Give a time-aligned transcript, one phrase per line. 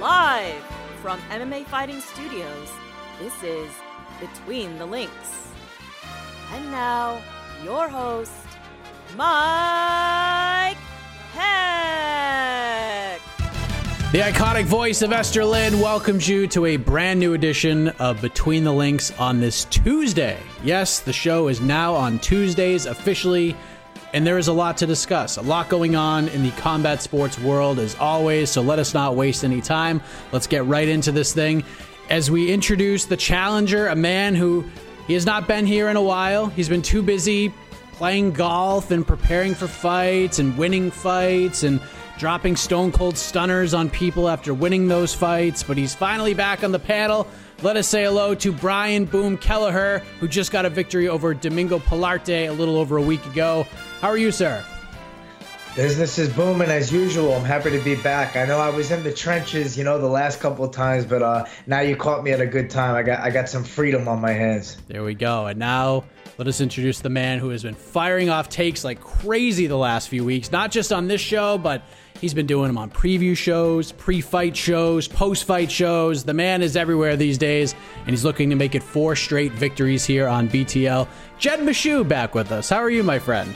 [0.00, 0.62] Live
[1.02, 2.70] from MMA Fighting Studios,
[3.18, 3.68] this is
[4.20, 5.48] Between the Links.
[6.52, 7.20] And now,
[7.64, 8.30] your host,
[9.16, 10.76] Mike
[11.34, 13.20] Heck.
[14.12, 18.62] The iconic voice of Esther Lynn welcomes you to a brand new edition of Between
[18.62, 20.38] the Links on this Tuesday.
[20.62, 23.56] Yes, the show is now on Tuesdays officially,
[24.12, 25.36] and there is a lot to discuss.
[25.36, 29.16] A lot going on in the combat sports world as always, so let us not
[29.16, 30.00] waste any time.
[30.32, 31.64] Let's get right into this thing
[32.10, 34.64] as we introduce the challenger, a man who
[35.06, 36.46] he has not been here in a while.
[36.46, 37.52] He's been too busy
[37.92, 41.80] playing golf and preparing for fights and winning fights and
[42.16, 46.72] dropping stone cold stunners on people after winning those fights, but he's finally back on
[46.72, 47.26] the panel.
[47.62, 51.78] Let us say hello to Brian Boom Kelleher, who just got a victory over Domingo
[51.78, 53.66] Pilarte a little over a week ago.
[54.00, 54.64] How are you, sir?
[55.74, 57.34] Business is booming as usual.
[57.34, 58.36] I'm happy to be back.
[58.36, 61.20] I know I was in the trenches, you know, the last couple of times, but
[61.20, 62.94] uh, now you caught me at a good time.
[62.94, 64.76] I got I got some freedom on my hands.
[64.86, 65.46] There we go.
[65.46, 66.04] And now
[66.36, 70.08] let us introduce the man who has been firing off takes like crazy the last
[70.08, 71.82] few weeks, not just on this show, but
[72.20, 76.22] he's been doing them on preview shows, pre fight shows, post fight shows.
[76.22, 80.04] The man is everywhere these days, and he's looking to make it four straight victories
[80.04, 81.08] here on BTL.
[81.38, 82.68] Jed Meshew back with us.
[82.68, 83.54] How are you, my friend?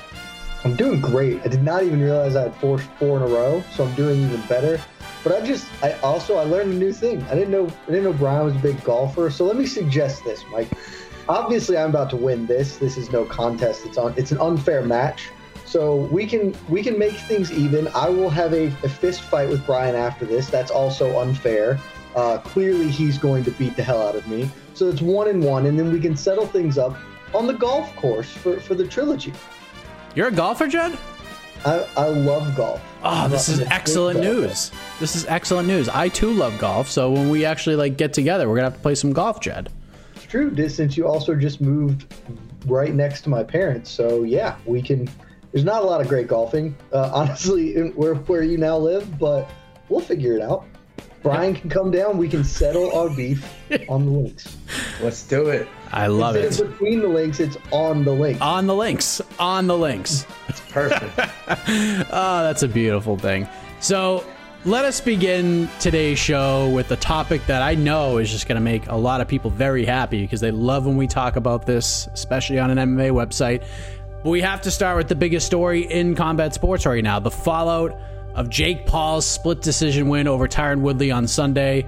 [0.65, 1.41] I'm doing great.
[1.45, 4.21] I did not even realize I had four four in a row, so I'm doing
[4.23, 4.81] even better.
[5.25, 7.23] But I just, I also, I learned a new thing.
[7.25, 9.31] I didn't know, I didn't know Brian was a big golfer.
[9.31, 10.69] So let me suggest this, Mike
[11.29, 12.77] obviously I'm about to win this.
[12.77, 13.87] This is no contest.
[13.87, 14.15] It's on.
[14.17, 15.31] It's an unfair match.
[15.65, 17.89] So we can we can make things even.
[17.95, 20.49] I will have a, a fist fight with Brian after this.
[20.49, 21.79] That's also unfair.
[22.15, 24.51] Uh, clearly, he's going to beat the hell out of me.
[24.75, 26.97] So it's one and one, and then we can settle things up
[27.35, 29.33] on the golf course for, for the trilogy.
[30.15, 30.99] You're a golfer, Judd?
[31.65, 32.83] I, I love golf.
[33.05, 34.73] Oh, this is excellent news.
[34.99, 35.89] This is excellent news.
[35.89, 36.91] I too love golf.
[36.91, 39.71] So when we actually like get together, we're gonna have to play some golf, Jed
[40.33, 42.15] true, since you also just moved
[42.65, 43.91] right next to my parents.
[43.91, 45.09] So yeah, we can.
[45.53, 49.19] There's not a lot of great golfing, uh, honestly, in where where you now live,
[49.19, 49.51] but
[49.91, 50.65] we'll figure it out.
[51.23, 52.17] Brian can come down.
[52.17, 53.47] We can settle our beef
[53.91, 54.57] on the links.
[55.01, 55.69] Let's do it.
[55.93, 56.71] I love Instead it.
[56.73, 58.41] between the links, it's on the links.
[58.41, 59.21] On the links.
[59.39, 60.27] On the links.
[60.49, 61.13] It's perfect.
[61.19, 63.49] oh, that's a beautiful thing.
[63.81, 64.25] So
[64.65, 68.63] let us begin today's show with a topic that I know is just going to
[68.63, 72.09] make a lot of people very happy because they love when we talk about this,
[72.13, 73.65] especially on an MMA website.
[74.23, 77.31] But we have to start with the biggest story in combat sports right now the
[77.31, 77.99] fallout
[78.35, 81.85] of Jake Paul's split decision win over Tyron Woodley on Sunday.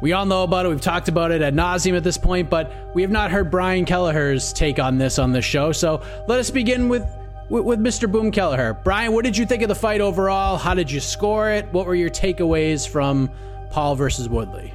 [0.00, 0.68] We all know about it.
[0.68, 3.84] We've talked about it ad nauseum at this point, but we have not heard Brian
[3.84, 5.72] Kelleher's take on this on this show.
[5.72, 7.06] So let us begin with
[7.48, 8.10] with, Mr.
[8.10, 8.74] Boom Kelleher.
[8.84, 10.56] Brian, what did you think of the fight overall?
[10.56, 11.66] How did you score it?
[11.72, 13.30] What were your takeaways from
[13.70, 14.74] Paul versus Woodley?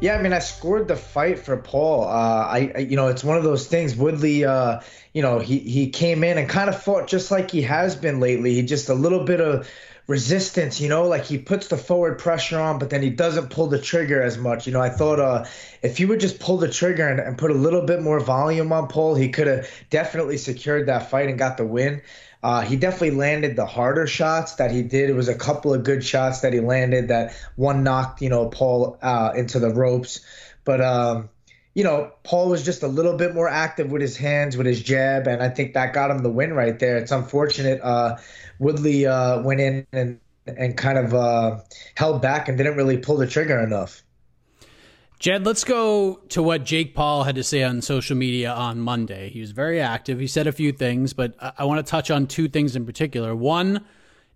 [0.00, 2.04] Yeah, I mean, I scored the fight for Paul.
[2.04, 3.96] Uh, I, I, you know, it's one of those things.
[3.96, 4.80] Woodley, uh,
[5.12, 8.20] you know, he he came in and kind of fought just like he has been
[8.20, 8.54] lately.
[8.54, 9.68] He just a little bit of
[10.08, 13.66] resistance, you know, like he puts the forward pressure on, but then he doesn't pull
[13.68, 14.66] the trigger as much.
[14.66, 15.44] You know, I thought uh,
[15.82, 18.72] if he would just pull the trigger and, and put a little bit more volume
[18.72, 22.00] on Paul, he could have definitely secured that fight and got the win.
[22.42, 25.10] Uh, he definitely landed the harder shots that he did.
[25.10, 27.08] It was a couple of good shots that he landed.
[27.08, 30.20] That one knocked, you know, Paul uh, into the ropes,
[30.64, 31.28] but um,
[31.74, 34.82] you know, Paul was just a little bit more active with his hands, with his
[34.82, 36.96] jab, and I think that got him the win right there.
[36.96, 38.16] It's unfortunate uh,
[38.58, 41.58] Woodley uh, went in and and kind of uh,
[41.94, 44.02] held back and didn't really pull the trigger enough.
[45.18, 49.30] Jed, let's go to what Jake Paul had to say on social media on Monday.
[49.30, 50.20] He was very active.
[50.20, 52.86] He said a few things, but I, I want to touch on two things in
[52.86, 53.34] particular.
[53.34, 53.84] One,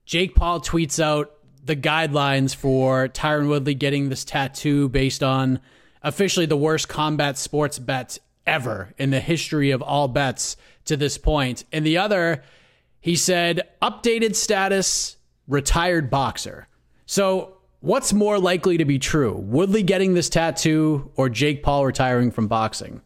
[0.05, 1.33] Jake Paul tweets out
[1.65, 5.61] the guidelines for Tyron Woodley getting this tattoo based on
[6.03, 11.19] officially the worst combat sports bet ever in the history of all bets to this
[11.19, 11.65] point.
[11.73, 12.43] And the other,
[13.01, 15.17] he said, updated status,
[15.47, 16.67] retired boxer.
[17.07, 19.35] So, what's more likely to be true?
[19.35, 23.01] Woodley getting this tattoo or Jake Paul retiring from boxing?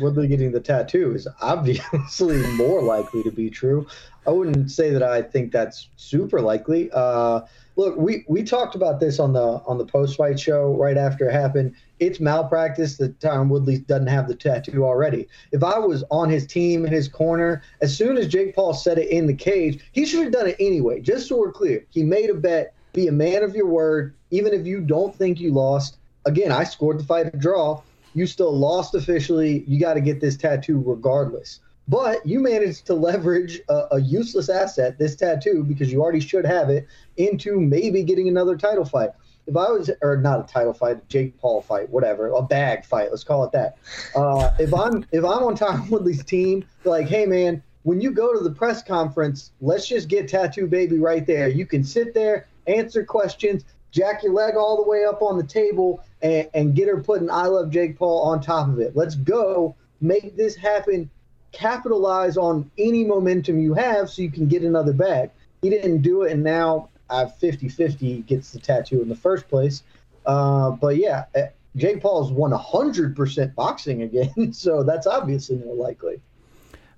[0.00, 3.86] Woodley getting the tattoo is obviously more likely to be true.
[4.26, 6.90] I wouldn't say that I think that's super likely.
[6.92, 7.42] Uh,
[7.76, 11.28] look, we, we talked about this on the on the post fight show right after
[11.28, 11.74] it happened.
[12.00, 15.28] It's malpractice that Tyron Woodley doesn't have the tattoo already.
[15.52, 18.98] If I was on his team in his corner, as soon as Jake Paul said
[18.98, 21.00] it in the cage, he should have done it anyway.
[21.00, 22.74] Just so we're clear, he made a bet.
[22.92, 25.98] Be a man of your word, even if you don't think you lost.
[26.26, 27.82] Again, I scored the fight a draw.
[28.14, 29.64] You still lost officially.
[29.66, 31.58] You got to get this tattoo regardless.
[31.86, 36.46] But you managed to leverage a, a, useless asset, this tattoo, because you already should
[36.46, 36.86] have it,
[37.18, 39.10] into maybe getting another title fight.
[39.46, 42.86] If I was, or not a title fight, a Jake Paul fight, whatever, a bag
[42.86, 43.76] fight, let's call it that.
[44.16, 48.32] Uh, if I'm if I'm on Tyron Woodley's team, like, hey man, when you go
[48.32, 51.48] to the press conference, let's just get tattoo baby right there.
[51.48, 55.44] You can sit there, answer questions, jack your leg all the way up on the
[55.44, 58.96] table, and, and get her putting "I love Jake Paul" on top of it.
[58.96, 61.10] Let's go, make this happen
[61.54, 65.30] capitalize on any momentum you have so you can get another bag.
[65.62, 69.48] He didn't do it, and now I've 50 50 gets the tattoo in the first
[69.48, 69.82] place.
[70.26, 76.20] Uh, but yeah, eh, Jake Paul's 100% boxing again, so that's obviously more likely.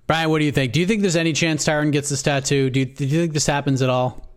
[0.05, 0.71] Brian, what do you think?
[0.71, 2.69] Do you think there's any chance Tyron gets this tattoo?
[2.69, 4.27] Do you, do you think this happens at all?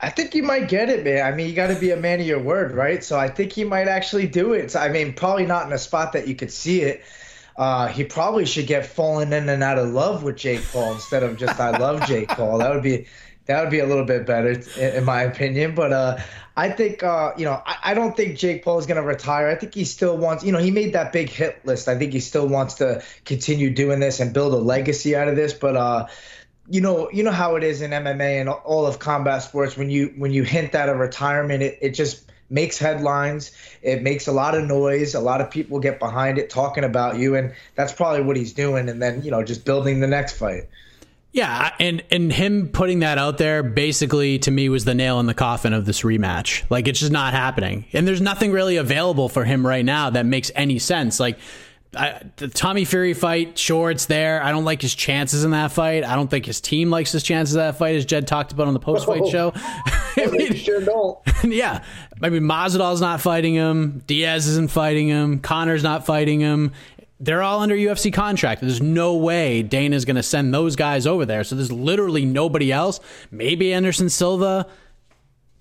[0.00, 1.24] I think you might get it, man.
[1.24, 3.04] I mean, you got to be a man of your word, right?
[3.04, 4.72] So I think he might actually do it.
[4.72, 7.02] So, I mean, probably not in a spot that you could see it.
[7.56, 11.22] Uh, he probably should get fallen in and out of love with Jake Paul instead
[11.22, 12.58] of just I love Jake Paul.
[12.58, 13.06] That would be
[13.46, 15.74] that would be a little bit better in my opinion.
[15.74, 16.18] But uh,
[16.56, 19.48] I think uh, you know I, I, don't think Jake Paul is going to retire.
[19.48, 21.88] I think he still wants you know he made that big hit list.
[21.88, 25.36] I think he still wants to continue doing this and build a legacy out of
[25.36, 25.52] this.
[25.52, 26.06] But uh,
[26.68, 29.90] you know you know how it is in MMA and all of combat sports when
[29.90, 33.50] you when you hint at a retirement, it, it just makes headlines.
[33.82, 35.14] It makes a lot of noise.
[35.14, 38.52] A lot of people get behind it talking about you, and that's probably what he's
[38.52, 38.88] doing.
[38.88, 40.68] And then you know just building the next fight.
[41.32, 45.24] Yeah, and and him putting that out there basically to me was the nail in
[45.26, 46.62] the coffin of this rematch.
[46.68, 47.86] Like it's just not happening.
[47.94, 51.18] And there's nothing really available for him right now that makes any sense.
[51.18, 51.38] Like
[51.94, 54.42] I, the Tommy Fury fight, sure, it's there.
[54.42, 56.04] I don't like his chances in that fight.
[56.04, 58.66] I don't think his team likes his chances of that fight, as Jed talked about
[58.66, 59.52] on the post fight oh, show.
[59.56, 61.18] I mean, sure don't.
[61.44, 61.84] yeah.
[62.22, 64.02] I mean, Masvidal's not fighting him.
[64.06, 65.40] Diaz isn't fighting him.
[65.40, 66.72] Conor's not fighting him.
[67.20, 68.62] They're all under UFC contract.
[68.62, 71.44] There's no way Dana's going to send those guys over there.
[71.44, 73.00] So there's literally nobody else.
[73.30, 74.66] Maybe Anderson Silva.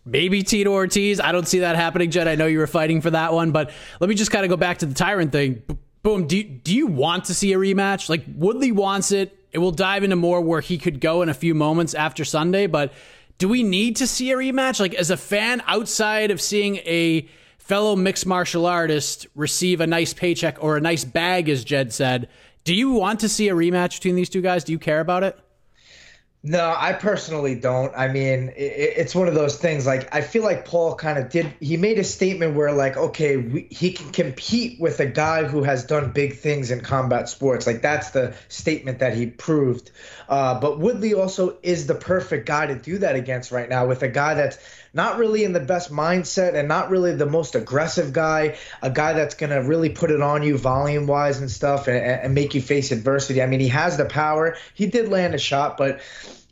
[0.05, 1.19] Maybe Tito Ortiz.
[1.19, 2.27] I don't see that happening, Jed.
[2.27, 4.57] I know you were fighting for that one, but let me just kind of go
[4.57, 5.61] back to the Tyron thing
[6.03, 6.27] boom.
[6.27, 8.09] Do you, do you want to see a rematch?
[8.09, 9.37] Like Woodley wants it.
[9.51, 12.67] It will dive into more where he could go in a few moments after Sunday,
[12.67, 12.93] but
[13.37, 14.79] do we need to see a rematch?
[14.79, 17.27] Like as a fan, outside of seeing a
[17.57, 22.29] fellow mixed martial artist receive a nice paycheck or a nice bag, as Jed said,
[22.63, 24.63] do you want to see a rematch between these two guys?
[24.63, 25.37] Do you care about it?
[26.43, 27.93] No, I personally don't.
[27.95, 29.85] I mean, it, it's one of those things.
[29.85, 31.53] Like, I feel like Paul kind of did.
[31.59, 35.61] He made a statement where, like, okay, we, he can compete with a guy who
[35.61, 37.67] has done big things in combat sports.
[37.67, 39.91] Like, that's the statement that he proved.
[40.27, 44.01] Uh, but Woodley also is the perfect guy to do that against right now, with
[44.01, 44.57] a guy that's
[44.93, 49.13] not really in the best mindset and not really the most aggressive guy, a guy
[49.13, 52.53] that's going to really put it on you volume wise and stuff and, and make
[52.53, 53.41] you face adversity.
[53.41, 54.57] I mean, he has the power.
[54.73, 56.01] He did land a shot, but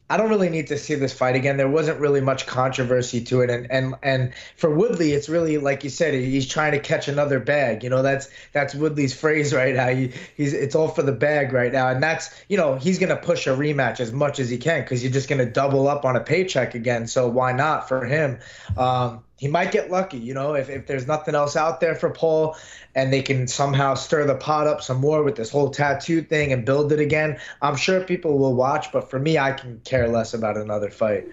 [0.10, 1.58] I don't really need to see this fight again.
[1.58, 5.84] There wasn't really much controversy to it, and and and for Woodley, it's really like
[5.84, 7.84] you said, he's trying to catch another bag.
[7.84, 9.90] You know, that's that's Woodley's phrase right now.
[9.90, 13.18] He, he's it's all for the bag right now, and that's you know he's gonna
[13.18, 16.16] push a rematch as much as he can because you're just gonna double up on
[16.16, 17.06] a paycheck again.
[17.06, 18.40] So why not for him?
[18.78, 22.10] Um, he might get lucky, you know, if, if there's nothing else out there for
[22.10, 22.58] Paul
[22.94, 26.52] and they can somehow stir the pot up some more with this whole tattoo thing
[26.52, 27.40] and build it again.
[27.62, 31.26] I'm sure people will watch, but for me, I can care less about another fight.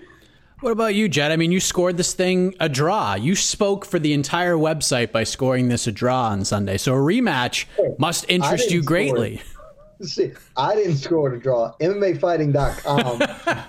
[0.61, 1.33] What about you, Jed?
[1.33, 3.15] I mean, you scored this thing a draw.
[3.15, 6.77] You spoke for the entire website by scoring this a draw on Sunday.
[6.77, 9.43] So a rematch oh, must interest you greatly.
[10.03, 11.75] See, I didn't score a draw.
[11.81, 13.23] MMAfighting.com,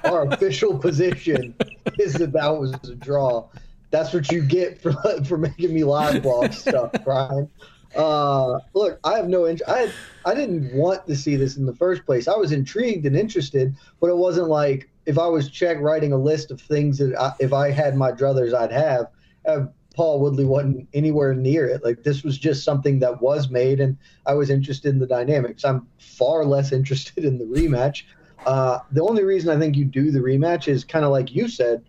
[0.14, 1.56] our official position
[1.98, 3.48] is that that was a draw
[3.90, 4.94] that's what you get for
[5.26, 7.50] for making me live blog stuff, Brian.
[7.96, 9.70] Uh, look, I have no interest.
[9.70, 9.92] I
[10.26, 12.28] I didn't want to see this in the first place.
[12.28, 16.18] I was intrigued and interested, but it wasn't like if I was check writing a
[16.18, 19.08] list of things that I, if I had my druthers, I'd have.
[19.48, 21.84] Uh, Paul Woodley wasn't anywhere near it.
[21.84, 25.66] Like this was just something that was made, and I was interested in the dynamics.
[25.66, 28.04] I'm far less interested in the rematch.
[28.46, 31.48] Uh, the only reason I think you do the rematch is kind of like you
[31.48, 31.84] said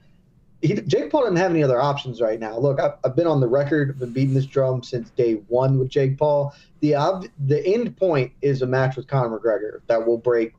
[0.61, 2.59] he, Jake Paul doesn't have any other options right now.
[2.59, 5.79] Look, I've, I've, been on the record, I've been beating this drum since day one
[5.79, 6.55] with Jake Paul.
[6.81, 10.55] The ob, the end point is a match with Conor McGregor that will break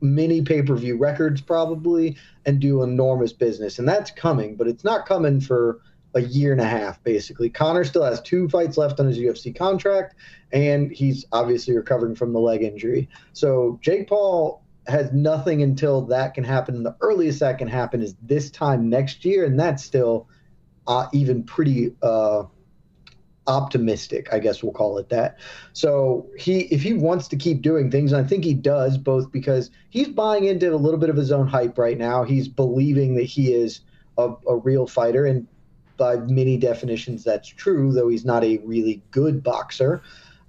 [0.00, 2.16] many pay per view records probably
[2.46, 5.80] and do enormous business, and that's coming, but it's not coming for
[6.14, 7.48] a year and a half basically.
[7.48, 10.14] Conor still has two fights left on his UFC contract,
[10.52, 13.08] and he's obviously recovering from the leg injury.
[13.32, 16.74] So Jake Paul has nothing until that can happen.
[16.76, 20.28] And the earliest that can happen is this time next year, and that's still
[20.86, 22.44] uh, even pretty uh,
[23.46, 25.38] optimistic, I guess we'll call it that.
[25.72, 29.70] So he, if he wants to keep doing things, I think he does, both because
[29.90, 32.22] he's buying into a little bit of his own hype right now.
[32.22, 33.80] He's believing that he is
[34.18, 35.46] a, a real fighter, and
[35.96, 37.92] by many definitions, that's true.
[37.92, 40.02] Though he's not a really good boxer.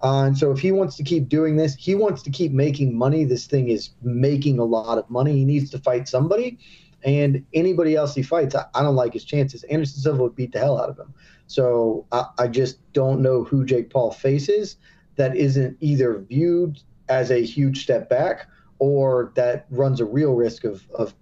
[0.03, 2.97] Uh, and so if he wants to keep doing this, he wants to keep making
[2.97, 3.23] money.
[3.23, 5.33] This thing is making a lot of money.
[5.33, 6.57] He needs to fight somebody.
[7.03, 9.63] And anybody else he fights, I, I don't like his chances.
[9.65, 11.13] Anderson Silva would beat the hell out of him.
[11.47, 14.77] So I, I just don't know who Jake Paul faces
[15.15, 18.47] that isn't either viewed as a huge step back
[18.79, 21.13] or that runs a real risk of, of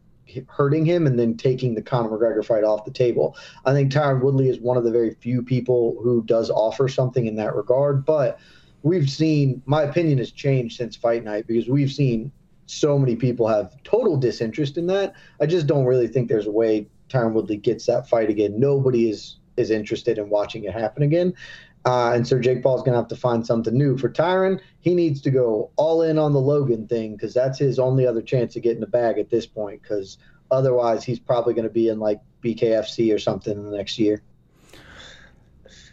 [0.48, 3.36] hurting him and then taking the Conor McGregor fight off the table.
[3.66, 7.26] I think Tyron Woodley is one of the very few people who does offer something
[7.26, 8.06] in that regard.
[8.06, 8.40] But–
[8.84, 12.32] we've seen my opinion has changed since fight night because we've seen
[12.66, 15.14] so many people have total disinterest in that.
[15.42, 18.60] I just don't really think there's a way Tyron Woodley gets that fight again.
[18.60, 21.34] Nobody is is interested in watching it happen again.
[21.86, 23.98] Uh, and so Jake Paul's going to have to find something new.
[23.98, 27.80] For Tyron, he needs to go all in on the Logan thing because that's his
[27.80, 29.82] only other chance to get in the bag at this point.
[29.82, 30.18] Because
[30.52, 34.22] otherwise, he's probably going to be in like BKFC or something in the next year.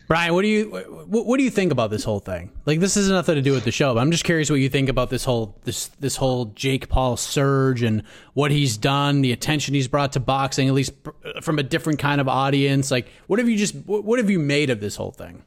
[0.08, 0.70] Brian, what do you
[1.08, 2.52] what, what, do you think about this whole thing?
[2.64, 4.68] Like, this has nothing to do with the show, but I'm just curious what you
[4.68, 9.32] think about this whole this this whole Jake Paul surge and what he's done, the
[9.32, 10.92] attention he's brought to boxing, at least
[11.42, 12.92] from a different kind of audience.
[12.92, 15.42] Like, what have you just what have you made of this whole thing?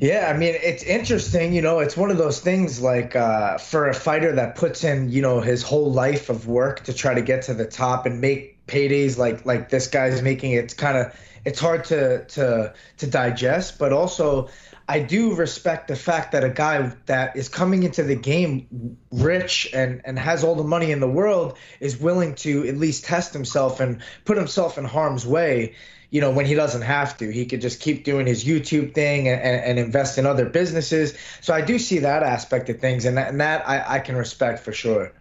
[0.00, 1.54] Yeah, I mean, it's interesting.
[1.54, 5.08] You know, it's one of those things like uh, for a fighter that puts in,
[5.08, 8.20] you know, his whole life of work to try to get to the top and
[8.20, 10.52] make paydays like like this guy's making.
[10.52, 14.48] It's kind of it's hard to to to digest, but also
[14.88, 19.68] I do respect the fact that a guy that is coming into the game rich
[19.72, 23.32] and, and has all the money in the world is willing to at least test
[23.32, 25.74] himself and put himself in harm's way,
[26.10, 27.32] you know, when he doesn't have to.
[27.32, 31.14] He could just keep doing his YouTube thing and, and, invest in other businesses.
[31.40, 34.16] So I do see that aspect of things, and that, and that I, I can
[34.16, 35.12] respect for sure.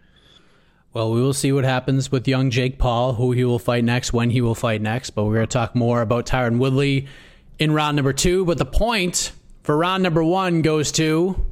[0.94, 4.14] Well, we will see what happens with young Jake Paul, who he will fight next,
[4.14, 5.10] when he will fight next.
[5.10, 7.08] But we're going to talk more about Tyron Woodley
[7.58, 8.46] in round number two.
[8.46, 9.32] But the point
[9.64, 11.44] for round number one goes to.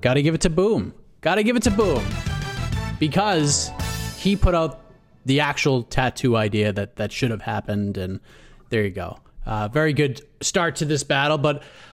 [0.00, 0.94] Got to give it to Boom.
[1.20, 2.04] Got to give it to Boom.
[2.98, 3.70] Because
[4.18, 4.80] he put out
[5.26, 7.98] the actual tattoo idea that, that should have happened.
[7.98, 8.18] And
[8.70, 9.20] there you go.
[9.46, 11.38] Uh, very good start to this battle.
[11.38, 11.62] But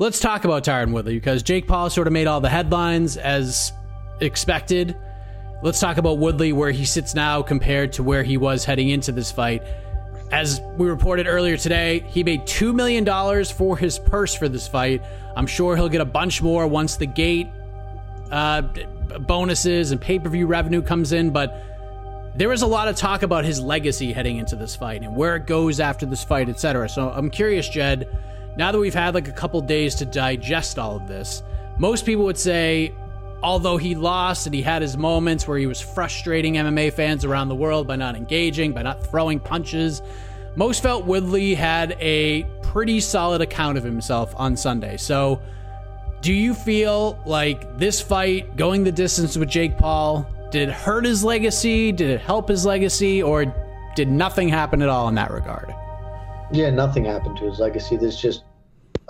[0.00, 3.70] Let's talk about Tyron Woodley because Jake Paul sort of made all the headlines as
[4.20, 4.96] expected.
[5.62, 9.12] Let's talk about Woodley, where he sits now compared to where he was heading into
[9.12, 9.62] this fight.
[10.32, 15.02] As we reported earlier today, he made $2 million for his purse for this fight.
[15.36, 17.48] I'm sure he'll get a bunch more once the gate
[18.30, 22.96] uh, bonuses and pay per view revenue comes in, but there was a lot of
[22.96, 26.48] talk about his legacy heading into this fight and where it goes after this fight,
[26.48, 26.88] etc.
[26.88, 28.08] So I'm curious, Jed
[28.60, 31.42] now that we've had like a couple days to digest all of this,
[31.78, 32.92] most people would say,
[33.42, 37.48] although he lost and he had his moments where he was frustrating MMA fans around
[37.48, 40.02] the world by not engaging, by not throwing punches,
[40.56, 44.98] most felt Woodley had a pretty solid account of himself on Sunday.
[44.98, 45.40] So,
[46.20, 51.06] do you feel like this fight, going the distance with Jake Paul, did it hurt
[51.06, 51.92] his legacy?
[51.92, 53.22] Did it help his legacy?
[53.22, 53.46] Or
[53.96, 55.74] did nothing happen at all in that regard?
[56.52, 57.96] Yeah, nothing happened to his legacy.
[57.96, 58.42] This just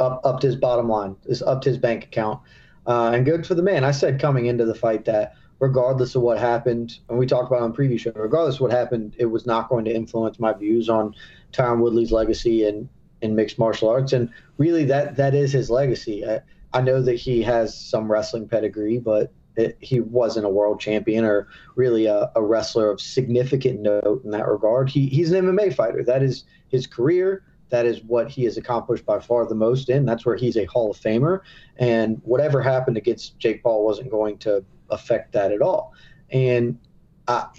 [0.00, 1.16] up upped his bottom line.
[1.24, 2.40] This upped his bank account.
[2.86, 3.84] Uh, and good for the man.
[3.84, 7.62] I said coming into the fight that regardless of what happened, and we talked about
[7.62, 10.88] on previous show, regardless of what happened, it was not going to influence my views
[10.88, 11.14] on
[11.52, 12.88] Tyron Woodley's legacy in,
[13.20, 14.12] in mixed martial arts.
[14.12, 16.26] And really, that that is his legacy.
[16.26, 16.40] I,
[16.72, 21.24] I know that he has some wrestling pedigree, but it, he wasn't a world champion
[21.24, 24.88] or really a, a, wrestler of significant note in that regard.
[24.88, 26.04] He, he's an MMA fighter.
[26.04, 27.42] That is his career.
[27.70, 30.04] That is what he has accomplished by far the most in.
[30.04, 31.40] That's where he's a Hall of Famer.
[31.78, 35.94] And whatever happened against Jake Paul wasn't going to affect that at all.
[36.30, 36.78] And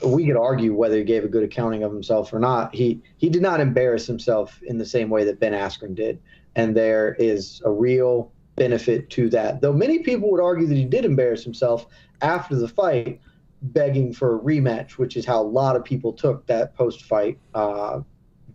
[0.04, 2.74] we could argue whether he gave a good accounting of himself or not.
[2.74, 6.20] He he did not embarrass himself in the same way that Ben Askren did,
[6.56, 9.62] and there is a real benefit to that.
[9.62, 11.88] Though many people would argue that he did embarrass himself
[12.22, 13.20] after the fight,
[13.62, 17.38] begging for a rematch, which is how a lot of people took that post fight
[17.54, 18.02] uh,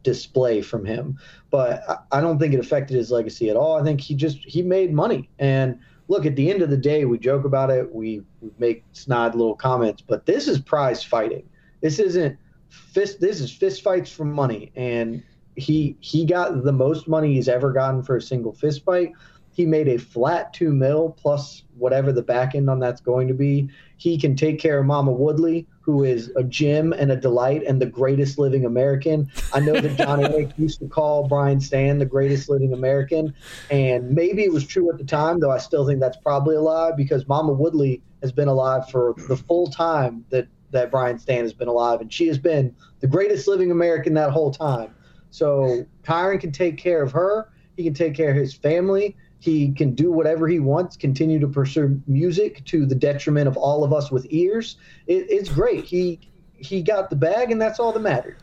[0.07, 1.19] display from him.
[1.51, 3.79] But I don't think it affected his legacy at all.
[3.79, 5.29] I think he just he made money.
[5.39, 8.85] And look, at the end of the day, we joke about it, we, we make
[8.93, 11.43] snide little comments, but this is prize fighting.
[11.81, 12.39] This isn't
[12.69, 13.21] fist.
[13.21, 15.23] This is fist fights for money, and
[15.57, 19.13] he he got the most money he's ever gotten for a single fist fight.
[19.53, 23.35] He made a flat two mil plus whatever the back end on that's going to
[23.35, 23.69] be.
[23.97, 27.81] He can take care of Mama Woodley, who is a gem and a delight and
[27.81, 29.31] the greatest living American.
[29.55, 33.33] I know that John Anik used to call Brian Stann the greatest living American,
[33.71, 36.61] and maybe it was true at the time, though I still think that's probably a
[36.61, 41.43] lie because Mama Woodley has been alive for the full time that that Brian Stann
[41.43, 44.93] has been alive, and she has been the greatest living American that whole time.
[45.31, 47.53] So Tyron can take care of her.
[47.77, 49.17] He can take care of his family.
[49.47, 53.85] He can do whatever he wants, continue to pursue music to the detriment of all
[53.85, 54.77] of us with ears.
[55.07, 55.85] It, it's great.
[55.85, 56.19] He
[56.59, 58.39] he got the bag, and that's all that mattered.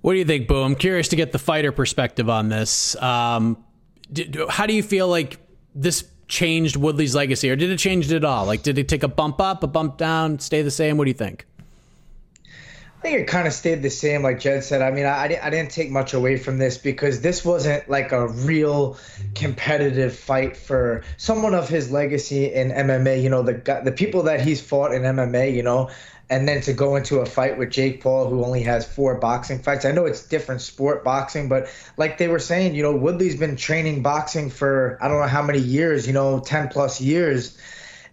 [0.00, 0.62] What do you think, Boo?
[0.62, 2.96] I'm curious to get the fighter perspective on this.
[3.00, 3.62] Um,
[4.12, 5.38] did, how do you feel like
[5.74, 8.46] this changed Woodley's legacy, or did it change it at all?
[8.46, 10.96] Like, did it take a bump up, a bump down, stay the same?
[10.96, 11.46] What do you think?
[13.00, 14.82] I think it kind of stayed the same, like Jed said.
[14.82, 18.28] I mean, I, I didn't take much away from this because this wasn't like a
[18.28, 18.98] real
[19.34, 23.22] competitive fight for someone of his legacy in MMA.
[23.22, 25.54] You know, the the people that he's fought in MMA.
[25.54, 25.88] You know,
[26.28, 29.60] and then to go into a fight with Jake Paul, who only has four boxing
[29.60, 29.86] fights.
[29.86, 33.56] I know it's different sport boxing, but like they were saying, you know, Woodley's been
[33.56, 36.06] training boxing for I don't know how many years.
[36.06, 37.56] You know, ten plus years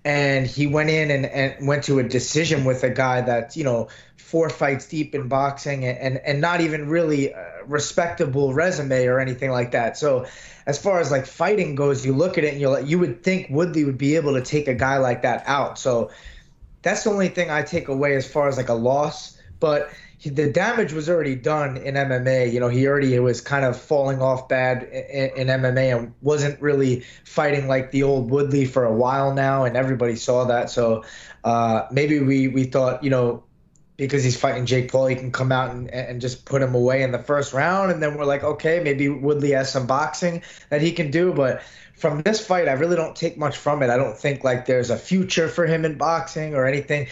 [0.08, 3.64] and he went in and, and went to a decision with a guy that you
[3.66, 3.90] know
[4.28, 9.22] four fights deep in boxing and, and, and not even really a respectable resume or
[9.22, 9.98] anything like that.
[9.98, 10.26] So
[10.66, 13.24] as far as like fighting goes, you look at it and you're like, you would
[13.24, 15.80] think Woodley would be able to take a guy like that out.
[15.80, 16.12] So
[16.82, 19.40] that's the only thing I take away as far as like a loss.
[19.62, 22.52] But he, the damage was already done in MMA.
[22.52, 26.62] You know, he already was kind of falling off bad in, in, MMA and wasn't
[26.62, 30.70] really fighting like the old Woodley for a while now, and everybody saw that.
[30.70, 31.06] So
[31.46, 33.44] uh, maybe we we thought, you know,
[33.98, 37.02] because he's fighting Jake Paul, he can come out and, and just put him away
[37.02, 37.92] in the first round.
[37.92, 41.34] And then we're like, okay, maybe Woodley has some boxing that he can do.
[41.34, 41.64] But
[41.96, 43.90] from this fight, I really don't take much from it.
[43.90, 47.08] I don't think like there's a future for him in boxing or anything.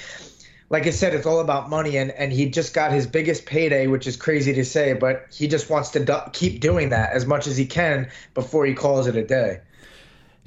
[0.70, 3.86] Like I said, it's all about money, and, and he just got his biggest payday,
[3.86, 7.28] which is crazy to say, but he just wants to do- keep doing that as
[7.28, 9.60] much as he can before he calls it a day.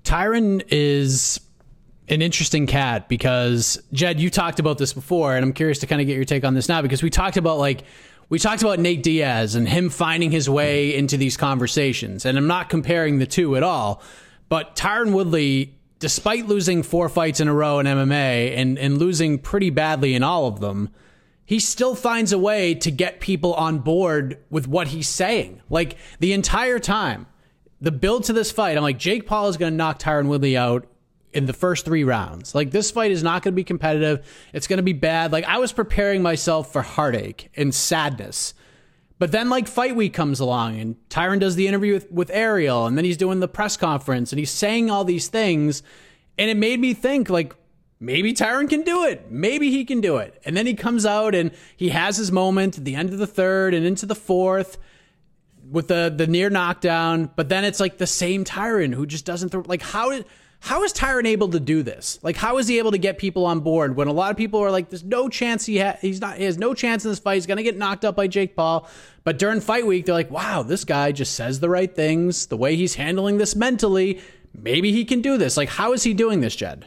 [0.03, 1.39] Tyron is
[2.09, 6.01] an interesting cat because Jed, you talked about this before, and I'm curious to kind
[6.01, 7.85] of get your take on this now because we talked about like
[8.29, 12.47] we talked about Nate Diaz and him finding his way into these conversations, and I'm
[12.47, 14.03] not comparing the two at all,
[14.49, 15.75] but Tyron Woodley.
[16.01, 20.23] Despite losing four fights in a row in MMA and, and losing pretty badly in
[20.23, 20.91] all of them,
[21.45, 25.61] he still finds a way to get people on board with what he's saying.
[25.69, 27.27] Like the entire time,
[27.81, 30.57] the build to this fight, I'm like, Jake Paul is going to knock Tyron Woodley
[30.57, 30.87] out
[31.33, 32.55] in the first three rounds.
[32.55, 34.27] Like this fight is not going to be competitive.
[34.53, 35.33] It's going to be bad.
[35.33, 38.55] Like I was preparing myself for heartache and sadness.
[39.19, 42.87] But then like fight week comes along and Tyron does the interview with, with Ariel
[42.87, 45.83] and then he's doing the press conference and he's saying all these things.
[46.39, 47.55] And it made me think like
[47.99, 49.31] maybe Tyron can do it.
[49.31, 50.41] Maybe he can do it.
[50.45, 53.27] And then he comes out and he has his moment at the end of the
[53.27, 54.79] third and into the fourth
[55.69, 57.31] with the the near knockdown.
[57.35, 60.13] But then it's like the same Tyron who just doesn't throw like how
[60.61, 62.19] how is Tyron able to do this?
[62.23, 64.61] Like, how is he able to get people on board when a lot of people
[64.61, 67.35] are like, "There's no chance he he's not he has no chance in this fight.
[67.35, 68.89] He's gonna get knocked up by Jake Paul."
[69.25, 72.47] But during fight week, they're like, "Wow, this guy just says the right things.
[72.47, 74.21] The way he's handling this mentally,
[74.53, 76.87] maybe he can do this." Like, how is he doing this, Jed?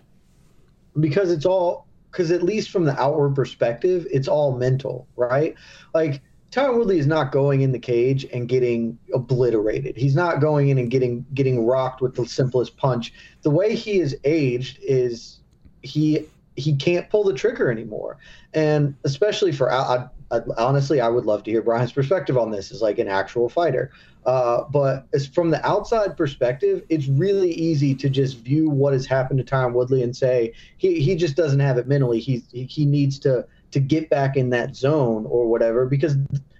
[1.00, 5.56] Because it's all because at least from the outward perspective, it's all mental, right?
[5.94, 9.96] Like Tyron Woodley is not going in the cage and getting obliterated.
[9.96, 13.14] He's not going in and getting getting rocked with the simplest punch.
[13.42, 15.40] The way he is aged is
[15.82, 18.18] he he can't pull the trigger anymore,
[18.54, 22.72] and especially for I, I, honestly, I would love to hear Brian's perspective on this
[22.72, 23.92] as like an actual fighter.
[24.26, 29.06] Uh, but as from the outside perspective, it's really easy to just view what has
[29.06, 32.20] happened to Tyron Woodley and say he he just doesn't have it mentally.
[32.20, 36.16] He he needs to to get back in that zone or whatever because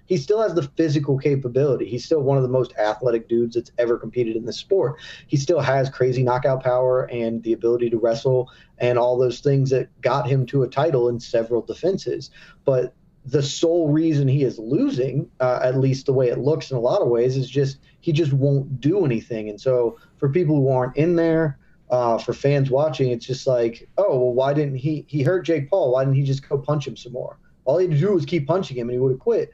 [0.06, 1.86] he still has the physical capability.
[1.86, 5.00] He's still one of the most athletic dudes that's ever competed in the sport.
[5.26, 9.70] He still has crazy knockout power and the ability to wrestle and all those things
[9.70, 12.30] that got him to a title in several defenses.
[12.64, 12.94] But
[13.24, 16.80] the sole reason he is losing, uh, at least the way it looks in a
[16.80, 19.48] lot of ways, is just he just won't do anything.
[19.48, 21.58] And so for people who aren't in there,
[21.92, 25.04] uh, for fans watching, it's just like, oh, well, why didn't he?
[25.08, 25.92] He hurt Jake Paul.
[25.92, 27.38] Why didn't he just go punch him some more?
[27.66, 29.52] All he had to do was keep punching him, and he would have quit.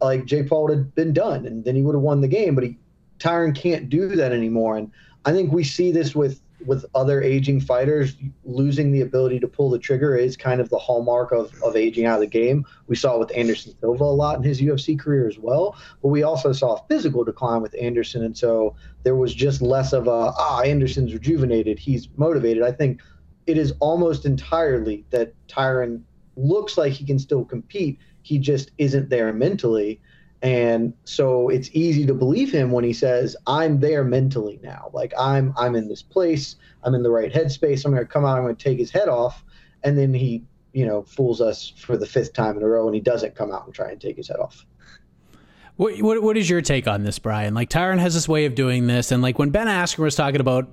[0.00, 2.54] Like Jake Paul would have been done, and then he would have won the game.
[2.54, 2.78] But he,
[3.18, 4.76] Tyron can't do that anymore.
[4.78, 4.92] And
[5.24, 9.70] I think we see this with with other aging fighters losing the ability to pull
[9.70, 12.64] the trigger is kind of the hallmark of, of aging out of the game.
[12.86, 16.08] We saw it with Anderson Silva a lot in his UFC career as well, but
[16.08, 20.06] we also saw a physical decline with Anderson, and so there was just less of
[20.06, 22.62] a ah Anderson's rejuvenated, he's motivated.
[22.62, 23.00] I think
[23.46, 26.02] it is almost entirely that Tyron
[26.36, 30.00] looks like he can still compete, he just isn't there mentally.
[30.42, 34.90] And so it's easy to believe him when he says, "I'm there mentally now.
[34.92, 36.56] Like I'm I'm in this place.
[36.82, 37.84] I'm in the right headspace.
[37.84, 38.38] I'm going to come out.
[38.38, 39.44] I'm going to take his head off."
[39.84, 42.94] And then he, you know, fools us for the fifth time in a row, and
[42.94, 44.66] he doesn't come out and try and take his head off.
[45.76, 47.54] What, what, what is your take on this, Brian?
[47.54, 50.40] Like Tyron has this way of doing this, and like when Ben Askren was talking
[50.40, 50.68] about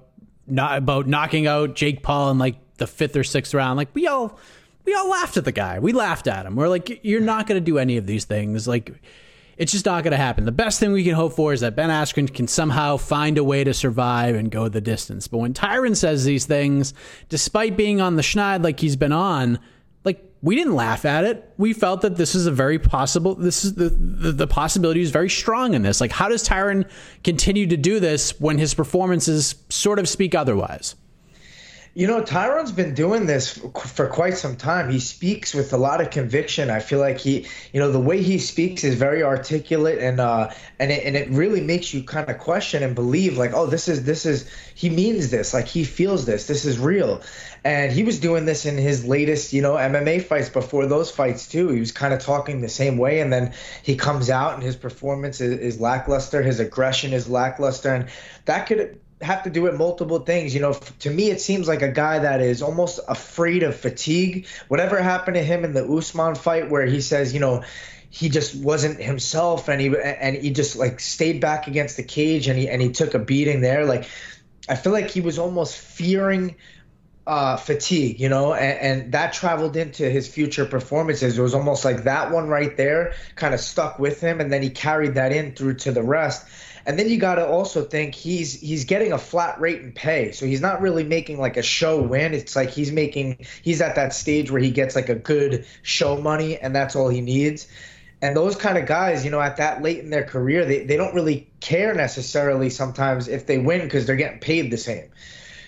[0.47, 4.08] not about knocking out Jake Paul in like the fifth or sixth round, like we
[4.08, 4.39] all
[4.86, 5.77] we all laughed at the guy.
[5.79, 6.55] We laughed at him.
[6.55, 8.67] We're like, you're not going to do any of these things.
[8.67, 8.99] Like
[9.60, 10.45] it's just not going to happen.
[10.45, 13.43] The best thing we can hope for is that Ben Askren can somehow find a
[13.43, 15.28] way to survive and go the distance.
[15.28, 16.93] But when Tyron says these things,
[17.28, 19.60] despite being on the schneid like he's been on,
[20.06, 21.54] like we didn't laugh at it.
[21.58, 23.36] We felt that this is a very possible.
[23.36, 26.00] This is the, the the, possibility is very strong in this.
[26.00, 26.89] Like, how does Tyron
[27.26, 30.95] continue to do this when his performances sort of speak otherwise?
[31.99, 34.89] You know, Tyron's been doing this for quite some time.
[34.89, 36.69] He speaks with a lot of conviction.
[36.69, 40.49] I feel like he, you know, the way he speaks is very articulate, and uh,
[40.79, 43.89] and it, and it really makes you kind of question and believe, like, oh, this
[43.89, 47.21] is this is he means this, like he feels this, this is real.
[47.65, 51.49] And he was doing this in his latest, you know, MMA fights before those fights
[51.49, 51.67] too.
[51.67, 53.51] He was kind of talking the same way, and then
[53.83, 58.07] he comes out and his performance is, is lackluster, his aggression is lackluster, and
[58.45, 60.53] that could have to do with multiple things.
[60.53, 64.47] You know, to me, it seems like a guy that is almost afraid of fatigue.
[64.69, 67.63] Whatever happened to him in the Usman fight, where he says, you know,
[68.10, 72.47] he just wasn't himself, and he and he just like stayed back against the cage,
[72.47, 73.86] and he and he took a beating there.
[73.86, 74.08] Like,
[74.67, 76.55] I feel like he was almost fearing.
[77.27, 81.38] Uh, fatigue, you know, and, and that traveled into his future performances.
[81.38, 84.63] It was almost like that one right there kind of stuck with him, and then
[84.63, 86.47] he carried that in through to the rest.
[86.89, 90.32] And then you got to also think he's he's getting a flat rate in pay,
[90.32, 92.34] so he's not really making like a show win.
[92.34, 96.19] It's like he's making he's at that stage where he gets like a good show
[96.19, 97.67] money, and that's all he needs.
[98.23, 100.97] And those kind of guys, you know, at that late in their career, they, they
[100.97, 105.12] don't really care necessarily sometimes if they win because they're getting paid the same.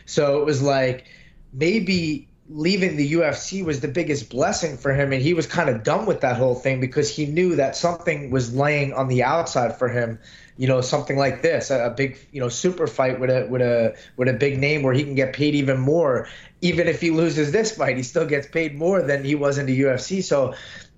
[0.07, 1.05] So it was like
[1.53, 5.83] maybe leaving the UFC was the biggest blessing for him, and he was kind of
[5.83, 9.77] done with that whole thing because he knew that something was laying on the outside
[9.77, 10.17] for him
[10.57, 13.95] you know something like this a, big you know super fight with a with a
[14.17, 16.27] with a big name where he can get paid even more.
[16.61, 19.65] Even if he loses this fight he still gets paid more than he was in
[19.65, 20.53] the UFC so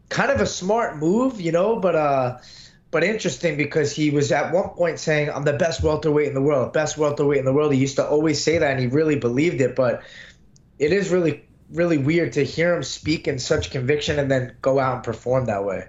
[0.09, 2.37] kind of a smart move you know but uh
[2.91, 6.41] but interesting because he was at one point saying I'm the best welterweight in the
[6.41, 7.73] world best welterweight in the world.
[7.73, 10.03] He used to always say that and he really believed it but
[10.79, 14.79] it is really really weird to hear him speak in such conviction and then go
[14.79, 15.87] out and perform that way.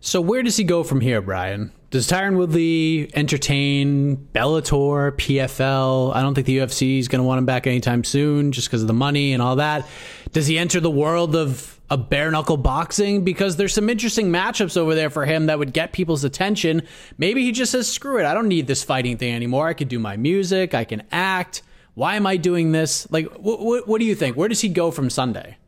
[0.00, 6.16] So where does he go from here Brian does Tyron Woodley entertain Bellator, PFL?
[6.16, 8.80] I don't think the UFC is going to want him back anytime soon just because
[8.80, 9.86] of the money and all that.
[10.32, 11.78] Does he enter the world of
[12.08, 13.24] bare knuckle boxing?
[13.24, 16.80] Because there's some interesting matchups over there for him that would get people's attention.
[17.18, 18.24] Maybe he just says, screw it.
[18.24, 19.68] I don't need this fighting thing anymore.
[19.68, 20.72] I could do my music.
[20.72, 21.60] I can act.
[21.92, 23.06] Why am I doing this?
[23.12, 24.34] Like, what, what, what do you think?
[24.34, 25.58] Where does he go from Sunday?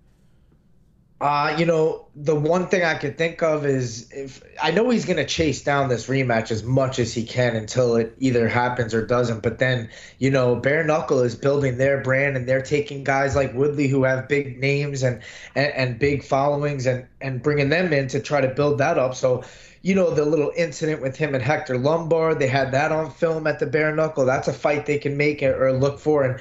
[1.24, 5.06] Uh, you know, the one thing I could think of is if I know he's
[5.06, 8.92] going to chase down this rematch as much as he can until it either happens
[8.92, 9.42] or doesn't.
[9.42, 13.54] But then, you know, Bare Knuckle is building their brand and they're taking guys like
[13.54, 15.22] Woodley who have big names and,
[15.54, 19.14] and, and big followings and, and bringing them in to try to build that up.
[19.14, 19.44] So,
[19.80, 23.46] you know, the little incident with him and Hector Lombard, they had that on film
[23.46, 24.26] at the Bare Knuckle.
[24.26, 26.22] That's a fight they can make or look for.
[26.22, 26.38] And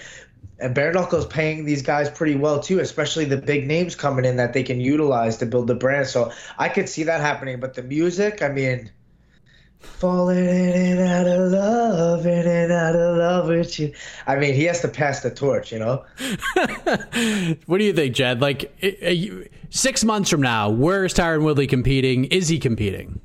[0.60, 4.38] and bare knuckles paying these guys pretty well too, especially the big names coming in
[4.38, 6.08] that they can utilize to build the brand.
[6.08, 7.60] So I could see that happening.
[7.60, 8.92] But the music, I mean,
[9.80, 13.94] falling in and out of love, in and out of love with you.
[14.28, 16.06] I mean, he has to pass the torch, you know.
[17.66, 18.42] what do you think, Jed?
[18.42, 18.74] Like
[19.70, 22.26] six months from now, where is Tyron Woodley competing?
[22.26, 23.22] Is he competing?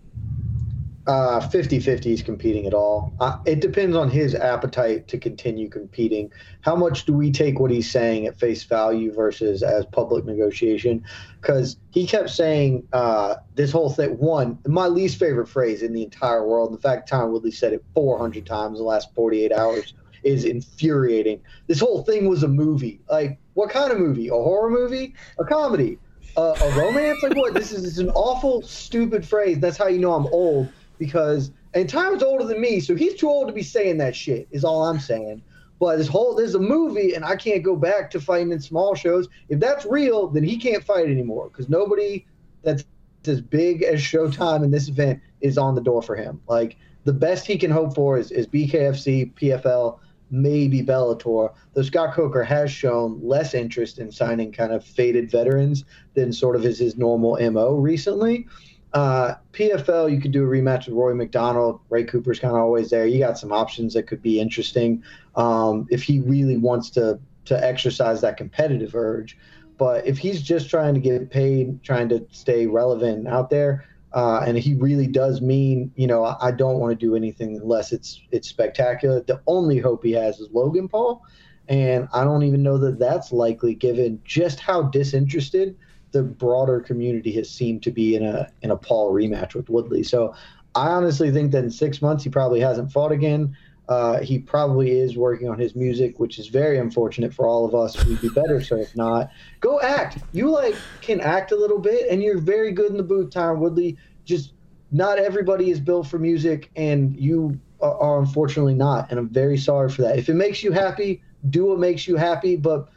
[1.08, 3.14] Uh, 50-50 is competing at all.
[3.18, 6.30] Uh, it depends on his appetite to continue competing.
[6.60, 11.02] How much do we take what he's saying at face value versus as public negotiation?
[11.40, 14.18] Because he kept saying uh, this whole thing.
[14.18, 16.74] One, my least favorite phrase in the entire world.
[16.74, 19.94] The fact Tom Woodley said it 400 times in the last 48 hours
[20.24, 21.40] is infuriating.
[21.68, 23.00] This whole thing was a movie.
[23.10, 24.28] Like, what kind of movie?
[24.28, 25.14] A horror movie?
[25.38, 25.98] A comedy?
[26.36, 27.22] Uh, a romance?
[27.22, 27.54] Like what?
[27.54, 29.58] This is an awful, stupid phrase.
[29.58, 33.28] That's how you know I'm old because and Tyron's older than me, so he's too
[33.28, 34.48] old to be saying that shit.
[34.50, 35.42] Is all I'm saying.
[35.78, 38.94] But this whole there's a movie, and I can't go back to fighting in small
[38.94, 39.28] shows.
[39.48, 42.26] If that's real, then he can't fight anymore because nobody
[42.62, 42.84] that's
[43.26, 46.40] as big as Showtime in this event is on the door for him.
[46.48, 49.98] Like the best he can hope for is, is BKFC, PFL,
[50.30, 51.52] maybe Bellator.
[51.74, 55.84] Though Scott Coker has shown less interest in signing kind of faded veterans
[56.14, 58.46] than sort of is his normal mo recently.
[58.92, 61.80] Uh, PFL, you could do a rematch with Rory MacDonald.
[61.90, 63.06] Ray Cooper's kind of always there.
[63.06, 65.02] You got some options that could be interesting
[65.36, 69.36] um, if he really wants to to exercise that competitive urge.
[69.78, 74.42] But if he's just trying to get paid, trying to stay relevant out there, uh,
[74.46, 77.92] and he really does mean, you know, I, I don't want to do anything unless
[77.92, 79.20] it's it's spectacular.
[79.20, 81.22] The only hope he has is Logan Paul,
[81.68, 85.76] and I don't even know that that's likely given just how disinterested
[86.12, 90.02] the broader community has seemed to be in a in a Paul rematch with Woodley.
[90.02, 90.34] So
[90.74, 93.56] I honestly think that in six months he probably hasn't fought again.
[93.88, 97.74] Uh, he probably is working on his music, which is very unfortunate for all of
[97.74, 98.04] us.
[98.04, 99.30] We'd be better so if not.
[99.60, 100.18] Go act.
[100.32, 103.58] You like can act a little bit, and you're very good in the booth, Tyron
[103.58, 103.96] Woodley.
[104.26, 104.52] Just
[104.90, 109.10] not everybody is built for music, and you are, are unfortunately not.
[109.10, 110.18] And I'm very sorry for that.
[110.18, 112.56] If it makes you happy, do what makes you happy.
[112.56, 112.88] But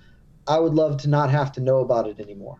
[0.47, 2.59] I would love to not have to know about it anymore.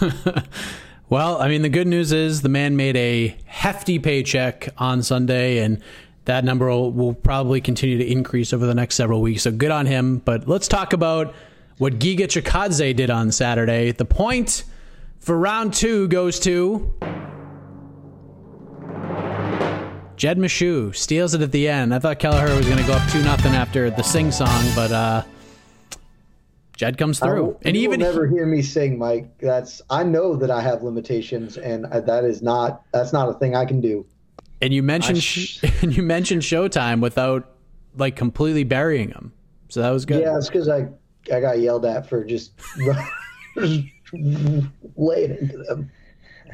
[1.08, 5.58] well, I mean, the good news is the man made a hefty paycheck on Sunday,
[5.58, 5.80] and
[6.24, 9.42] that number will, will, probably continue to increase over the next several weeks.
[9.42, 10.18] So good on him.
[10.18, 11.34] But let's talk about
[11.78, 13.92] what Giga Chikadze did on Saturday.
[13.92, 14.64] The point
[15.20, 16.94] for round two goes to
[20.16, 20.94] Jed Meshew.
[20.94, 21.94] Steals it at the end.
[21.94, 24.92] I thought Kelleher was going to go up 2 nothing after the sing song, but
[24.92, 25.24] uh,
[26.76, 27.56] Jed comes through.
[27.62, 29.38] and even never hear me sing, Mike.
[29.38, 33.54] That's I know that I have limitations, and that is not that's not a thing
[33.54, 34.04] I can do.
[34.60, 37.48] And you mentioned sh- and you mentioned Showtime without
[37.96, 39.32] like completely burying him,
[39.68, 40.20] so that was good.
[40.20, 40.88] Yeah, it's because I
[41.32, 43.86] I got yelled at for just laying
[45.38, 45.90] into them.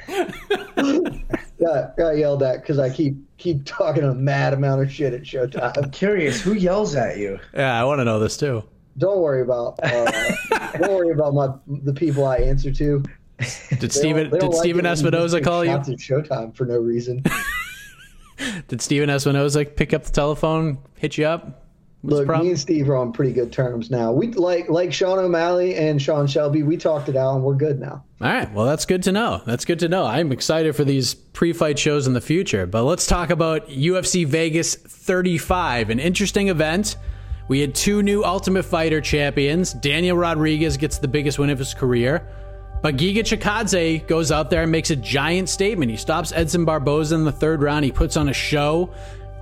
[1.60, 5.22] got got yelled at because I keep keep talking a mad amount of shit at
[5.22, 5.76] Showtime.
[5.82, 7.38] I'm curious who yells at you.
[7.54, 8.64] Yeah, I want to know this too.
[9.00, 10.32] Don't worry about uh,
[10.78, 11.48] don't worry about my
[11.82, 13.02] the people I answer to.
[13.78, 15.72] Did Steven did like Stephen Espinoza call you?
[15.72, 17.24] Showtime for no reason.
[18.68, 21.64] Did Stephen Espinoza pick up the telephone, hit you up?
[22.02, 24.12] What's Look, me and Steve are on pretty good terms now.
[24.12, 26.62] We like like Sean O'Malley and Sean Shelby.
[26.62, 28.04] We talked it out, and we're good now.
[28.20, 29.42] All right, well that's good to know.
[29.44, 30.06] That's good to know.
[30.06, 32.66] I'm excited for these pre-fight shows in the future.
[32.66, 36.96] But let's talk about UFC Vegas 35, an interesting event.
[37.50, 39.72] We had two new Ultimate Fighter champions.
[39.72, 42.24] Daniel Rodriguez gets the biggest win of his career.
[42.80, 45.90] But Giga Chikadze goes out there and makes a giant statement.
[45.90, 47.84] He stops Edson Barboza in the third round.
[47.84, 48.94] He puts on a show,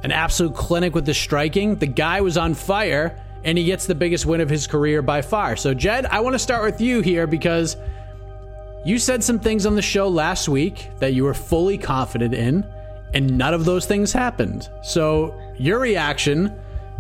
[0.04, 1.76] an absolute clinic with the striking.
[1.76, 5.20] The guy was on fire, and he gets the biggest win of his career by
[5.20, 5.54] far.
[5.54, 7.76] So, Jed, I want to start with you here because
[8.86, 12.64] you said some things on the show last week that you were fully confident in,
[13.12, 14.70] and none of those things happened.
[14.82, 16.58] So, your reaction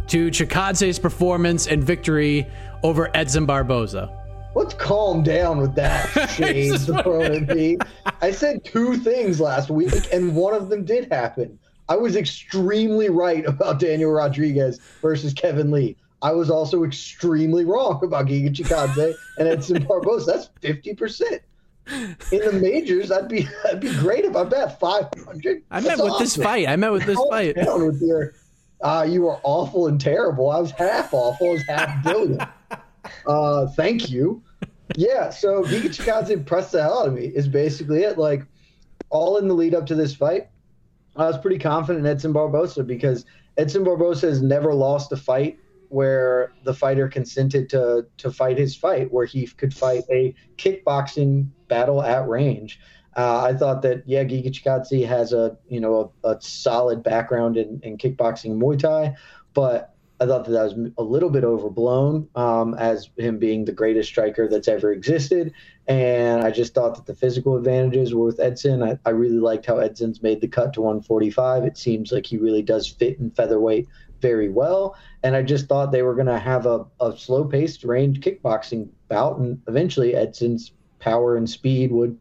[0.08, 2.46] to Chikadze's performance and victory
[2.82, 4.14] over Edson Barboza?
[4.58, 7.80] let's calm down with that shades the pro MP.
[8.20, 11.58] I said two things last week, and one of them did happen.
[11.88, 15.96] I was extremely right about Daniel Rodriguez versus Kevin Lee.
[16.20, 20.32] I was also extremely wrong about Giga Chikadze and Edson Barboza.
[20.32, 21.40] That's fifty percent.
[22.32, 25.62] In the majors, that'd be that'd be great if I bet five hundred.
[25.70, 26.24] I met with awesome.
[26.24, 26.68] this fight.
[26.68, 27.54] I met with this Calm fight.
[27.54, 28.34] Down with your,
[28.80, 30.50] uh, you were awful and terrible.
[30.50, 31.48] I was half awful.
[31.48, 32.42] I was half brilliant.
[33.26, 34.42] Uh, thank you.
[34.96, 37.26] Yeah, so Giga Chikadze impressed the hell out of me.
[37.26, 38.18] Is basically it.
[38.18, 38.44] Like
[39.10, 40.48] all in the lead up to this fight,
[41.16, 43.24] I was pretty confident in Edson Barboza because
[43.56, 48.76] Edson Barboza has never lost a fight where the fighter consented to to fight his
[48.76, 52.80] fight, where he could fight a kickboxing battle at range.
[53.16, 57.56] Uh, I thought that yeah, Giga Chikadze has a you know a, a solid background
[57.56, 59.16] in, in kickboxing Muay Thai,
[59.54, 63.72] but I thought that that was a little bit overblown um, as him being the
[63.72, 65.52] greatest striker that's ever existed.
[65.86, 68.82] And I just thought that the physical advantages were with Edson.
[68.82, 71.64] I, I really liked how Edson's made the cut to 145.
[71.64, 73.86] It seems like he really does fit in featherweight
[74.20, 74.96] very well.
[75.22, 78.88] And I just thought they were going to have a, a slow paced range kickboxing
[79.08, 79.38] bout.
[79.38, 82.18] And eventually Edson's power and speed would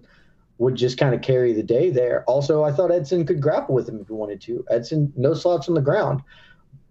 [0.58, 2.24] would just kind of carry the day there.
[2.26, 4.66] Also, I thought Edson could grapple with him if he wanted to.
[4.70, 6.22] Edson, no slots on the ground.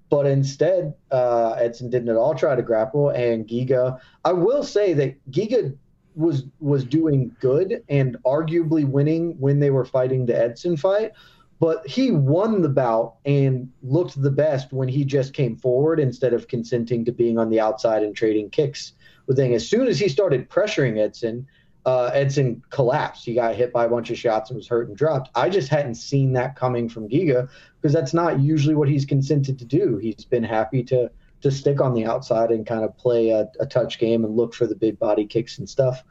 [0.09, 3.99] But instead, uh, Edson didn't at all try to grapple, and Giga.
[4.25, 5.77] I will say that Giga
[6.15, 11.13] was was doing good and arguably winning when they were fighting the Edson fight,
[11.59, 16.33] but he won the bout and looked the best when he just came forward instead
[16.33, 18.93] of consenting to being on the outside and trading kicks.
[19.27, 21.49] With thing, as soon as he started pressuring Edson,
[21.87, 23.25] uh, Edson collapsed.
[23.25, 25.31] He got hit by a bunch of shots and was hurt and dropped.
[25.37, 27.49] I just hadn't seen that coming from Giga
[27.81, 29.96] because that's not usually what he's consented to do.
[29.99, 31.11] He's been happy to
[31.42, 34.53] to stick on the outside and kind of play a, a touch game and look
[34.55, 36.03] for the big body kicks and stuff.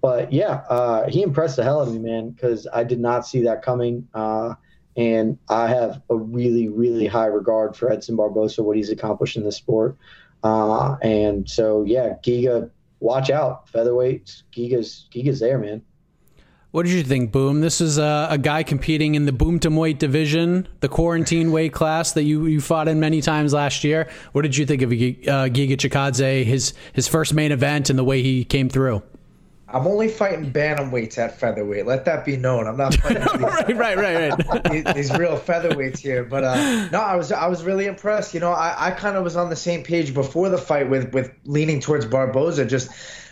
[0.00, 3.26] But yeah, uh, he impressed the hell out of me, man, because I did not
[3.26, 4.06] see that coming.
[4.14, 4.54] Uh,
[4.96, 9.42] and I have a really, really high regard for Edson Barboza, what he's accomplished in
[9.42, 9.96] the sport.
[10.44, 12.70] Uh, and so, yeah, Giga
[13.00, 14.42] watch out, featherweight.
[14.52, 15.82] Giga's Giga's there, man.
[16.74, 17.60] What did you think, Boom?
[17.60, 22.24] This is a, a guy competing in the bantamweight division, the quarantine weight class that
[22.24, 24.08] you, you fought in many times last year.
[24.32, 28.02] What did you think of uh, Giga Chikadze, his his first main event, and the
[28.02, 29.04] way he came through?
[29.66, 31.86] I'm only fighting bantamweights at featherweight.
[31.86, 32.66] Let that be known.
[32.66, 34.64] I'm not fighting right, right, right, right.
[34.70, 36.22] these, these, real featherweights here.
[36.22, 38.34] But uh, no, I was I was really impressed.
[38.34, 41.14] You know, I, I kind of was on the same page before the fight with
[41.14, 42.66] with leaning towards Barboza.
[42.66, 42.90] Just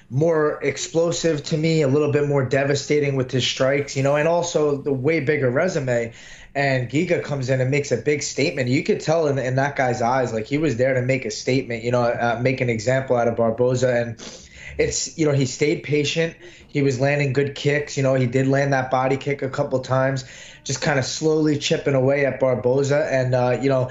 [0.09, 3.95] more explosive to me, a little bit more devastating with his strikes.
[3.95, 6.13] You know, and also the way bigger resume.
[6.55, 8.69] And Giga comes in and makes a big statement.
[8.69, 11.31] You could tell in, in that guy's eyes, like he was there to make a
[11.31, 11.83] statement.
[11.83, 14.42] You know, uh, make an example out of Barboza and
[14.79, 16.37] it's you know he stayed patient.
[16.69, 17.97] He was landing good kicks.
[17.97, 20.25] You know he did land that body kick a couple times,
[20.65, 23.09] just kind of slowly chipping away at Barboza.
[23.11, 23.91] And uh, you know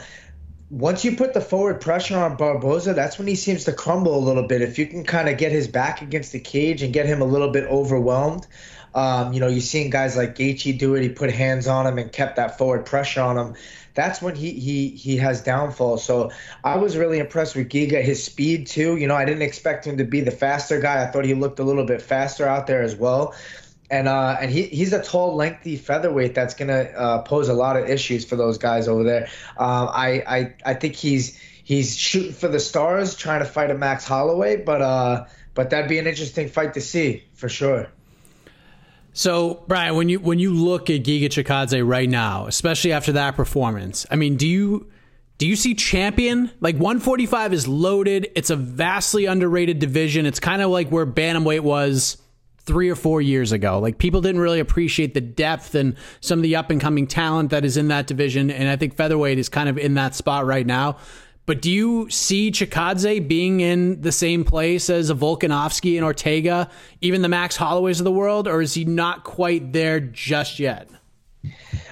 [0.71, 4.23] once you put the forward pressure on Barboza, that's when he seems to crumble a
[4.23, 4.61] little bit.
[4.61, 7.25] If you can kind of get his back against the cage and get him a
[7.25, 8.47] little bit overwhelmed,
[8.95, 11.03] um, you know, you're seeing guys like Gaethje do it.
[11.03, 13.55] He put hands on him and kept that forward pressure on him
[13.93, 15.97] that's when he he he has downfall.
[15.97, 16.31] So
[16.63, 18.97] I was really impressed with Giga, his speed too.
[18.97, 21.03] You know, I didn't expect him to be the faster guy.
[21.03, 23.35] I thought he looked a little bit faster out there as well.
[23.89, 27.75] And uh, and he, he's a tall, lengthy featherweight that's gonna uh, pose a lot
[27.75, 29.27] of issues for those guys over there.
[29.57, 33.73] Um, I, I I think he's he's shooting for the stars, trying to fight a
[33.75, 37.91] Max Holloway, but uh, but that'd be an interesting fight to see for sure.
[39.13, 43.35] So, Brian, when you when you look at Giga Chikadze right now, especially after that
[43.35, 44.89] performance, I mean, do you
[45.37, 46.51] do you see champion?
[46.61, 48.29] Like 145 is loaded.
[48.35, 50.25] It's a vastly underrated division.
[50.25, 52.17] It's kind of like where bantamweight was
[52.59, 53.79] three or four years ago.
[53.79, 57.49] Like people didn't really appreciate the depth and some of the up and coming talent
[57.49, 58.51] that is in that division.
[58.51, 60.97] And I think featherweight is kind of in that spot right now.
[61.51, 66.69] But do you see Chikadze being in the same place as a Volkanovski and Ortega,
[67.01, 70.89] even the Max Holloways of the world, or is he not quite there just yet?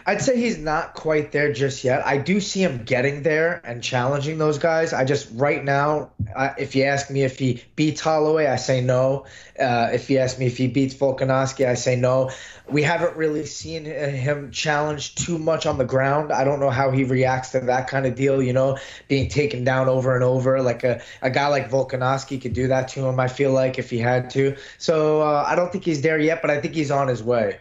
[0.06, 2.06] I'd say he's not quite there just yet.
[2.06, 4.94] I do see him getting there and challenging those guys.
[4.94, 8.82] I just right now, uh, if you ask me if he beats Holloway, I say
[8.82, 9.26] no.
[9.60, 12.32] Uh, if you ask me if he beats Volkanovski, I say no.
[12.68, 16.32] We haven't really seen him challenge too much on the ground.
[16.32, 18.42] I don't know how he reacts to that kind of deal.
[18.42, 18.78] You know,
[19.08, 20.62] being taken down over and over.
[20.62, 23.20] Like a, a guy like Volkanovski could do that to him.
[23.20, 24.56] I feel like if he had to.
[24.78, 27.60] So uh, I don't think he's there yet, but I think he's on his way.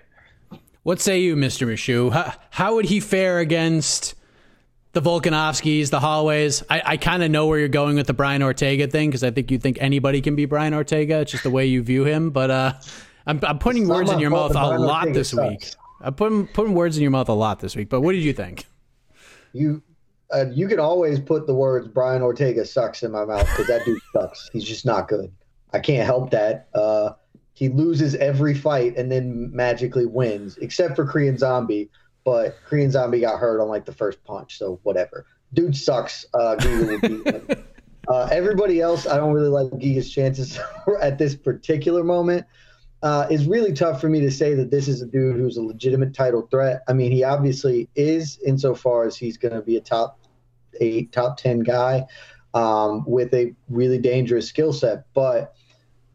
[0.88, 1.66] What say you, Mr.
[1.66, 2.10] Meshew?
[2.10, 4.14] How, how would he fare against
[4.94, 6.62] the Volkanovskis, the Holloways?
[6.70, 9.30] I, I kind of know where you're going with the Brian Ortega thing because I
[9.30, 11.20] think you think anybody can be Brian Ortega.
[11.20, 12.30] It's just the way you view him.
[12.30, 12.72] But uh,
[13.26, 15.50] I'm, I'm putting it's words in your mouth a lot Ortega this sucks.
[15.50, 15.74] week.
[16.00, 17.90] I'm putting, putting words in your mouth a lot this week.
[17.90, 18.64] But what did you think?
[19.52, 19.82] You
[20.32, 23.84] uh, you can always put the words Brian Ortega sucks in my mouth because that
[23.84, 24.48] dude sucks.
[24.54, 25.30] He's just not good.
[25.74, 26.68] I can't help that.
[26.72, 27.10] Uh,
[27.58, 31.90] he loses every fight and then magically wins, except for Korean Zombie.
[32.22, 35.26] But Korean Zombie got hurt on like the first punch, so whatever.
[35.54, 36.24] Dude sucks.
[36.32, 36.54] Uh,
[38.08, 40.56] uh, everybody else, I don't really like Giga's chances
[41.00, 42.46] at this particular moment.
[43.02, 45.62] Uh, it's really tough for me to say that this is a dude who's a
[45.62, 46.82] legitimate title threat.
[46.86, 50.20] I mean, he obviously is, insofar as he's going to be a top
[50.80, 52.06] eight, top 10 guy
[52.54, 55.06] um, with a really dangerous skill set.
[55.12, 55.56] But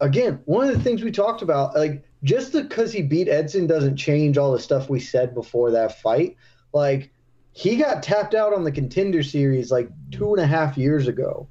[0.04, 3.96] again, one of the things we talked about, like just because he beat Edson doesn't
[3.96, 6.36] change all the stuff we said before that fight.
[6.74, 7.12] Like
[7.54, 11.48] he got tapped out on the contender series like two and a half years ago.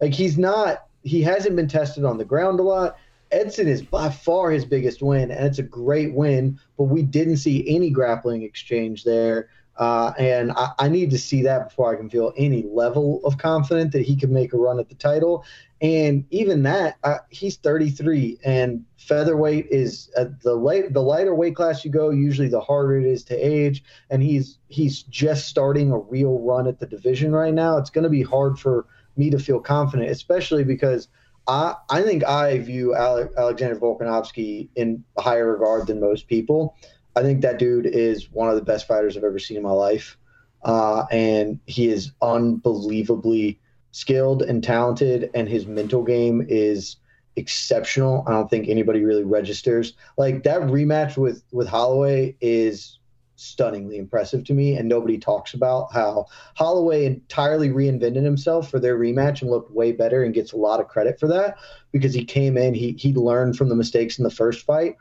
[0.00, 2.96] Like he's not, he hasn't been tested on the ground a lot.
[3.32, 7.38] Edson is by far his biggest win, and it's a great win, but we didn't
[7.38, 9.48] see any grappling exchange there.
[9.76, 13.38] Uh, and I, I, need to see that before I can feel any level of
[13.38, 15.44] confidence that he can make a run at the title.
[15.80, 21.84] And even that, uh, he's 33, and featherweight is uh, the the lighter weight class
[21.84, 23.82] you go, usually the harder it is to age.
[24.10, 27.76] And he's he's just starting a real run at the division right now.
[27.76, 31.08] It's going to be hard for me to feel confident, especially because
[31.48, 36.76] I I think I view Alexander Volkanovski in higher regard than most people.
[37.16, 39.70] I think that dude is one of the best fighters I've ever seen in my
[39.70, 40.16] life.
[40.64, 43.60] Uh, and he is unbelievably
[43.92, 46.96] skilled and talented, and his mental game is
[47.36, 48.24] exceptional.
[48.26, 49.92] I don't think anybody really registers.
[50.16, 52.98] Like that rematch with with Holloway is
[53.36, 58.98] stunningly impressive to me, and nobody talks about how Holloway entirely reinvented himself for their
[58.98, 61.56] rematch and looked way better and gets a lot of credit for that
[61.92, 64.96] because he came in, he he learned from the mistakes in the first fight,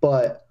[0.00, 0.46] but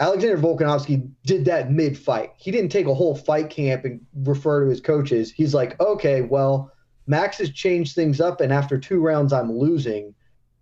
[0.00, 2.32] Alexander Volkanovski did that mid fight.
[2.36, 5.30] He didn't take a whole fight camp and refer to his coaches.
[5.30, 6.72] He's like, okay, well,
[7.06, 10.14] Max has changed things up, and after two rounds, I'm losing.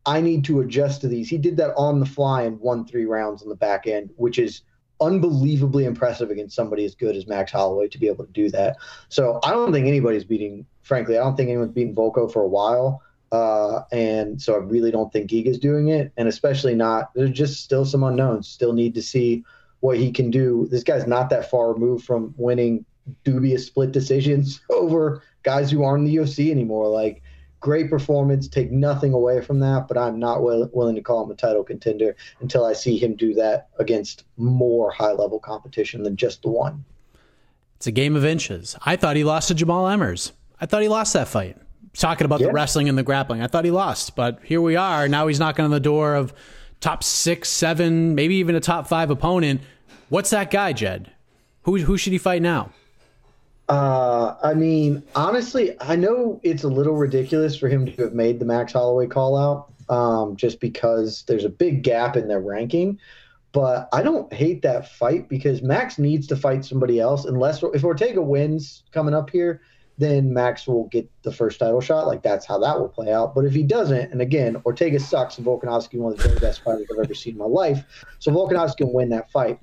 [0.04, 1.28] I need to adjust to these.
[1.28, 4.38] He did that on the fly and won three rounds on the back end, which
[4.38, 4.62] is
[5.00, 8.76] unbelievably impressive against somebody as good as Max Holloway to be able to do that.
[9.08, 12.48] So I don't think anybody's beating, frankly, I don't think anyone's beaten Volko for a
[12.48, 13.02] while.
[13.32, 17.14] Uh, and so I really don't think Giga's doing it, and especially not.
[17.14, 18.46] There's just still some unknowns.
[18.46, 19.42] Still need to see
[19.80, 20.68] what he can do.
[20.70, 22.84] This guy's not that far removed from winning
[23.24, 26.88] dubious split decisions over guys who aren't in the UFC anymore.
[26.88, 27.22] Like
[27.60, 31.30] great performance, take nothing away from that, but I'm not will, willing to call him
[31.30, 36.16] a title contender until I see him do that against more high level competition than
[36.16, 36.84] just the one.
[37.76, 38.76] It's a game of inches.
[38.84, 40.32] I thought he lost to Jamall Emmers.
[40.60, 41.56] I thought he lost that fight.
[41.94, 42.46] Talking about yeah.
[42.46, 45.08] the wrestling and the grappling, I thought he lost, but here we are.
[45.08, 46.32] Now he's knocking on the door of
[46.80, 49.60] top six, seven, maybe even a top five opponent.
[50.08, 51.12] What's that guy, Jed?
[51.62, 52.70] Who who should he fight now?
[53.68, 58.38] Uh, I mean, honestly, I know it's a little ridiculous for him to have made
[58.38, 62.98] the Max Holloway call out, um, just because there's a big gap in their ranking.
[63.52, 67.24] But I don't hate that fight because Max needs to fight somebody else.
[67.26, 69.60] Unless if Ortega wins coming up here,
[70.02, 72.06] then Max will get the first title shot.
[72.06, 73.34] Like that's how that will play out.
[73.34, 76.62] But if he doesn't, and again, Ortega sucks, and Volkanovski one of the very best
[76.62, 77.84] fighters I've ever seen in my life,
[78.18, 79.58] so Volkanovski can win that fight.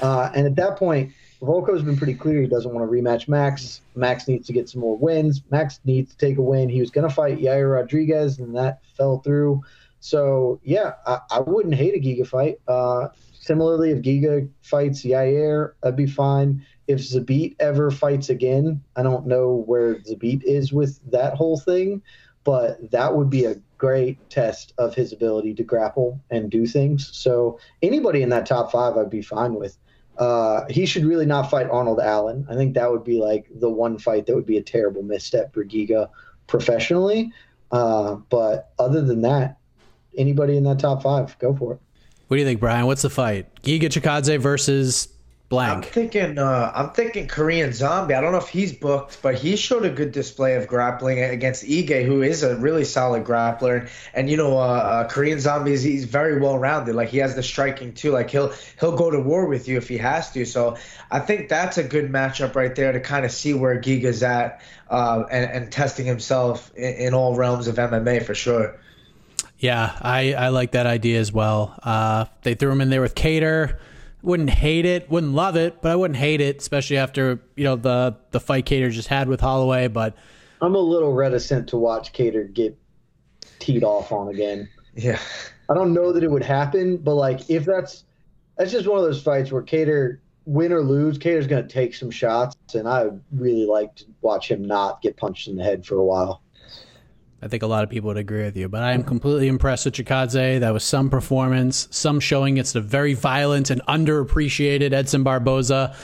[0.00, 1.12] Uh, and at that point,
[1.42, 3.82] Volko's been pretty clear he doesn't want to rematch Max.
[3.94, 5.42] Max needs to get some more wins.
[5.50, 6.68] Max needs to take a win.
[6.68, 9.60] He was going to fight Yair Rodriguez, and that fell through.
[10.00, 12.60] So, yeah, I, I wouldn't hate a Giga fight.
[12.66, 16.64] Uh, similarly, if Giga fights Yair, that'd be fine.
[16.88, 22.02] If Zabit ever fights again, I don't know where Zabit is with that whole thing,
[22.44, 27.08] but that would be a great test of his ability to grapple and do things.
[27.16, 29.76] So, anybody in that top five, I'd be fine with.
[30.18, 32.46] Uh, he should really not fight Arnold Allen.
[32.48, 35.54] I think that would be like the one fight that would be a terrible misstep
[35.54, 36.08] for Giga
[36.46, 37.32] professionally.
[37.70, 39.56] Uh, but other than that,
[40.16, 41.80] anybody in that top five, go for it.
[42.28, 42.86] What do you think, Brian?
[42.86, 43.62] What's the fight?
[43.62, 45.08] Giga Chikadze versus
[45.52, 45.84] blank.
[45.84, 46.38] I'm thinking.
[46.38, 48.14] Uh, I'm thinking Korean Zombie.
[48.14, 51.62] I don't know if he's booked, but he showed a good display of grappling against
[51.62, 53.90] Ige, who is a really solid grappler.
[54.14, 56.94] And you know, uh, uh, Korean Zombie is he's very well rounded.
[56.94, 58.12] Like he has the striking too.
[58.12, 60.46] Like he'll he'll go to war with you if he has to.
[60.46, 60.78] So
[61.10, 64.62] I think that's a good matchup right there to kind of see where Giga's at
[64.88, 68.80] uh, and, and testing himself in, in all realms of MMA for sure.
[69.58, 71.78] Yeah, I, I like that idea as well.
[71.82, 73.76] Uh, they threw him in there with Kattar
[74.22, 77.76] wouldn't hate it, wouldn't love it, but I wouldn't hate it, especially after you know
[77.76, 79.88] the the fight Kattar just had with Holloway.
[79.88, 80.14] But
[80.60, 82.76] I'm a little reticent to watch Kattar get
[83.58, 84.68] teed off on again.
[84.94, 85.18] Yeah,
[85.68, 88.04] I don't know that it would happen, but like if that's
[88.56, 91.94] that's just one of those fights where Kattar win or lose, Kattar's going to take
[91.94, 95.64] some shots, and I would really like to watch him not get punched in the
[95.64, 96.41] head for a while.
[97.42, 99.84] I think a lot of people would agree with you, but I am completely impressed
[99.84, 100.60] with Chikadze.
[100.60, 105.96] That was some performance, some showing it's a very violent and underappreciated Edson Barboza.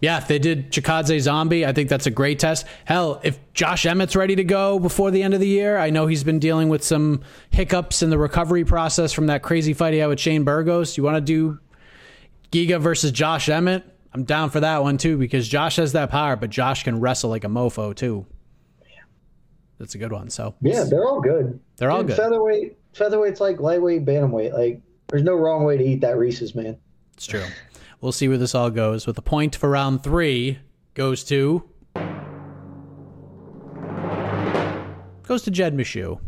[0.00, 2.66] Yeah, if they did Chikadze Zombie, I think that's a great test.
[2.86, 6.06] Hell, if Josh Emmett's ready to go before the end of the year, I know
[6.06, 7.20] he's been dealing with some
[7.50, 10.96] hiccups in the recovery process from that crazy fight he had with Shane Burgos.
[10.96, 11.58] You want to do
[12.50, 13.84] Giga versus Josh Emmett?
[14.14, 17.28] I'm down for that one too because Josh has that power, but Josh can wrestle
[17.28, 18.24] like a mofo too
[19.80, 20.28] that's a good one.
[20.28, 21.58] So yeah, they're all good.
[21.78, 22.16] They're all good.
[22.16, 24.52] Featherweight, featherweight's like lightweight, bantamweight.
[24.52, 26.76] Like there's no wrong way to eat that Reese's, man.
[27.14, 27.44] It's true.
[28.02, 29.06] We'll see where this all goes.
[29.06, 30.58] With the point for round three
[30.92, 31.64] goes to
[35.22, 36.20] goes to Jed Meshew.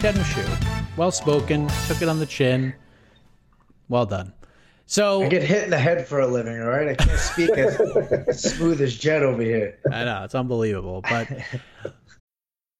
[0.00, 2.74] Jed Meshew, well spoken, took it on the chin.
[3.90, 4.32] Well done.
[4.86, 6.88] So I get hit in the head for a living, all right?
[6.88, 9.78] I can't speak as smooth as Jed over here.
[9.92, 11.28] I know it's unbelievable, but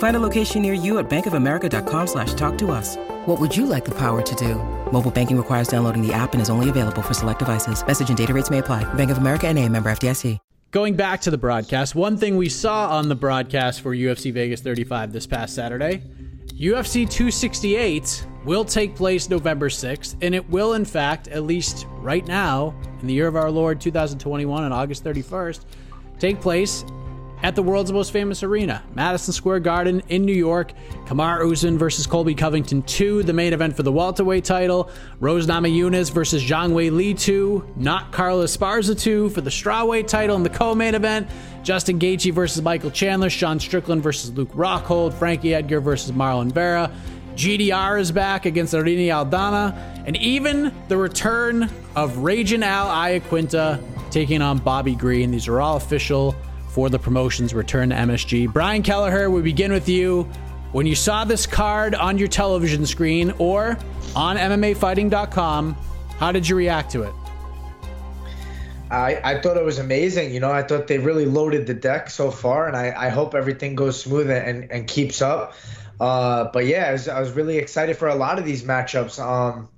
[0.00, 2.96] Find a location near you at bankofamerica.com slash talk to us.
[3.26, 4.54] What would you like the power to do?
[4.90, 7.86] Mobile banking requires downloading the app and is only available for select devices.
[7.86, 8.82] Message and data rates may apply.
[8.94, 10.38] Bank of America and a member FDIC.
[10.70, 14.60] Going back to the broadcast, one thing we saw on the broadcast for UFC Vegas
[14.60, 16.00] 35 this past Saturday,
[16.54, 22.26] UFC 268 will take place November 6th, and it will, in fact, at least right
[22.26, 25.64] now, in the year of our Lord 2021 on August 31st,
[26.20, 26.84] take place
[27.42, 30.72] at the world's most famous arena, Madison Square Garden in New York.
[31.06, 34.90] Kamaru Usman versus Colby Covington 2, the main event for the welterweight title.
[35.20, 40.36] Rose Namajunas versus Zhang Wei Li 2, not Carla Esparza 2 for the strawweight title
[40.36, 41.28] in the co-main event.
[41.62, 46.90] Justin Gaethje versus Michael Chandler, Sean Strickland versus Luke Rockhold, Frankie Edgar versus Marlon Vera.
[47.36, 49.74] GDR is back against Irene Aldana,
[50.06, 55.30] and even the return of Raging Al Iaquinta taking on Bobby Green.
[55.30, 56.34] These are all official
[56.70, 58.52] for the promotion's return to MSG.
[58.52, 60.22] Brian Kelleher, we begin with you.
[60.72, 63.76] When you saw this card on your television screen or
[64.14, 65.74] on MMAfighting.com,
[66.18, 67.12] how did you react to it?
[68.90, 70.32] I, I thought it was amazing.
[70.32, 73.34] You know, I thought they really loaded the deck so far, and I, I hope
[73.34, 75.54] everything goes smooth and, and keeps up.
[76.00, 79.18] Uh, but yeah, I was, I was really excited for a lot of these matchups.
[79.20, 79.68] Um,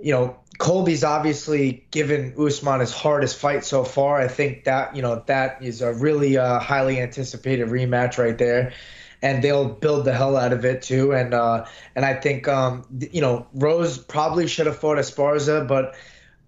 [0.00, 4.20] you know, Colby's obviously given Usman his hardest fight so far.
[4.20, 8.74] I think that you know that is a really uh, highly anticipated rematch right there,
[9.22, 11.14] and they'll build the hell out of it too.
[11.14, 11.64] And uh,
[11.96, 15.94] and I think um, you know Rose probably should have fought Esparza, but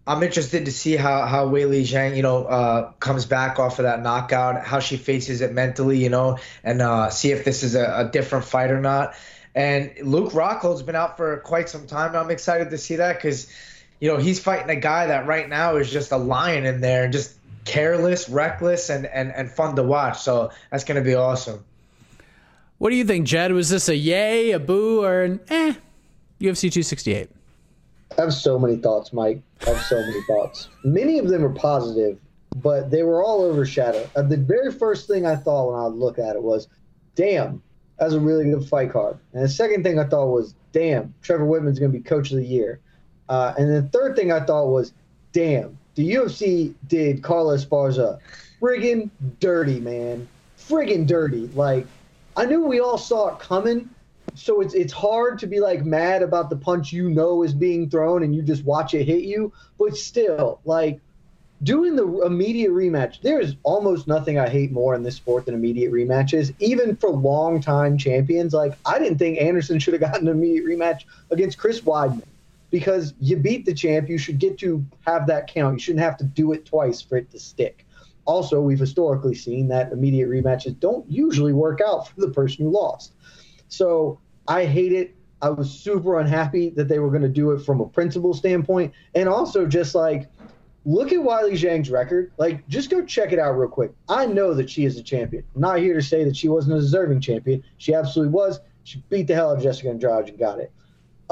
[0.06, 3.84] I'm interested to see how how Weili Zhang you know uh, comes back off of
[3.84, 7.74] that knockout, how she faces it mentally, you know, and uh, see if this is
[7.74, 9.14] a, a different fight or not.
[9.54, 12.14] And Luke Rockhold's been out for quite some time.
[12.14, 13.48] I'm excited to see that because
[14.02, 17.06] you know, he's fighting a guy that right now is just a lion in there,
[17.06, 20.20] just careless, reckless, and and and fun to watch.
[20.20, 21.64] So that's going to be awesome.
[22.78, 23.52] What do you think, Jed?
[23.52, 25.74] Was this a yay, a boo, or an eh?
[26.40, 27.30] UFC 268.
[28.18, 29.40] I have so many thoughts, Mike.
[29.64, 30.68] I have so many thoughts.
[30.82, 32.18] Many of them are positive,
[32.56, 34.10] but they were all overshadowed.
[34.16, 36.66] Uh, the very first thing I thought when I looked at it was,
[37.14, 37.62] damn,
[38.00, 39.16] that's a really good fight card.
[39.32, 42.38] And the second thing I thought was, damn, Trevor Wittman's going to be coach of
[42.38, 42.80] the year.
[43.32, 44.92] Uh, and the third thing I thought was,
[45.32, 48.18] damn, the UFC did Carlos Esparza
[48.60, 49.08] friggin'
[49.40, 50.28] dirty, man.
[50.58, 51.46] Friggin' dirty.
[51.54, 51.86] Like,
[52.36, 53.88] I knew we all saw it coming,
[54.34, 57.88] so it's it's hard to be like mad about the punch you know is being
[57.88, 59.50] thrown and you just watch it hit you.
[59.78, 61.00] But still, like
[61.62, 65.54] doing the immediate rematch, there is almost nothing I hate more in this sport than
[65.54, 66.54] immediate rematches.
[66.58, 70.66] Even for long time champions, like I didn't think Anderson should have gotten an immediate
[70.66, 72.24] rematch against Chris Weidman
[72.72, 75.74] because you beat the champ, you should get to have that count.
[75.74, 77.86] You shouldn't have to do it twice for it to stick.
[78.24, 82.70] Also, we've historically seen that immediate rematches don't usually work out for the person who
[82.70, 83.12] lost.
[83.68, 84.18] So
[84.48, 85.14] I hate it.
[85.42, 88.94] I was super unhappy that they were going to do it from a principle standpoint.
[89.14, 90.30] And also, just like,
[90.86, 92.32] look at Weili Zhang's record.
[92.38, 93.92] Like, just go check it out real quick.
[94.08, 95.44] I know that she is a champion.
[95.54, 97.62] I'm not here to say that she wasn't a deserving champion.
[97.76, 98.60] She absolutely was.
[98.84, 100.72] She beat the hell out of Jessica Andrade and got it.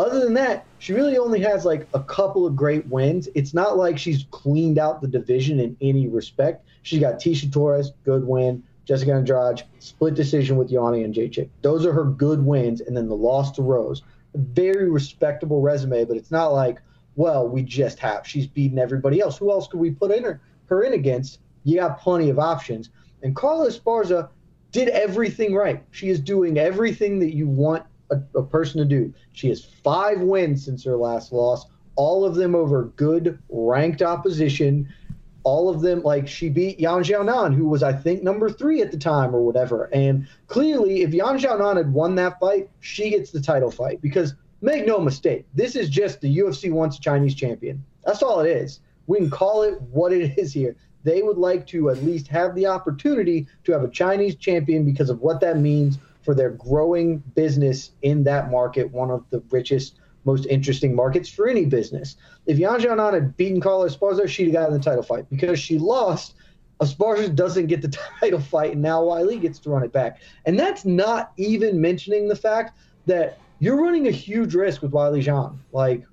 [0.01, 3.29] Other than that, she really only has like a couple of great wins.
[3.35, 6.65] It's not like she's cleaned out the division in any respect.
[6.81, 8.63] She's got Tecia Torres, good win.
[8.87, 11.51] Jessica Andrade, split decision with Joanna Jędrzejczyk.
[11.61, 14.03] Those are her good wins, and then the loss to Rose.
[14.35, 16.81] Very respectable resume, but it's not like,
[17.15, 18.27] well, we just have.
[18.27, 19.37] She's beaten everybody else.
[19.37, 20.41] Who else could we put in her,
[20.71, 21.41] her in against?
[21.65, 22.89] You got plenty of options.
[23.23, 24.31] And Carla Esparza
[24.73, 25.85] did everything right.
[25.91, 29.13] She is doing everything that you want a, a person to do.
[29.33, 34.93] She has five wins since her last loss, all of them over good ranked opposition.
[35.43, 38.91] All of them, like she beat Yan Xiaonan, who was, I think, number three at
[38.91, 39.85] the time or whatever.
[39.93, 44.03] And clearly, if Yan Xiaonan had won that fight, she gets the title fight.
[44.03, 47.83] Because make no mistake, this is just the UFC wants a Chinese champion.
[48.05, 48.81] That's all it is.
[49.07, 50.77] We can call it what it is here.
[51.05, 55.09] They would like to at least have the opportunity to have a Chinese champion because
[55.09, 59.99] of what that means for their growing business in that market, one of the richest,
[60.25, 62.17] most interesting markets for any business.
[62.47, 65.27] If Yan had beaten Carla Esparza, she'd have gotten the title fight.
[65.31, 66.35] Because she lost,
[66.81, 67.89] Esparza doesn't get the
[68.21, 70.21] title fight, and now Weili gets to run it back.
[70.45, 75.23] And that's not even mentioning the fact that you're running a huge risk with Weili
[75.23, 75.57] Zhang.
[75.73, 76.05] Like,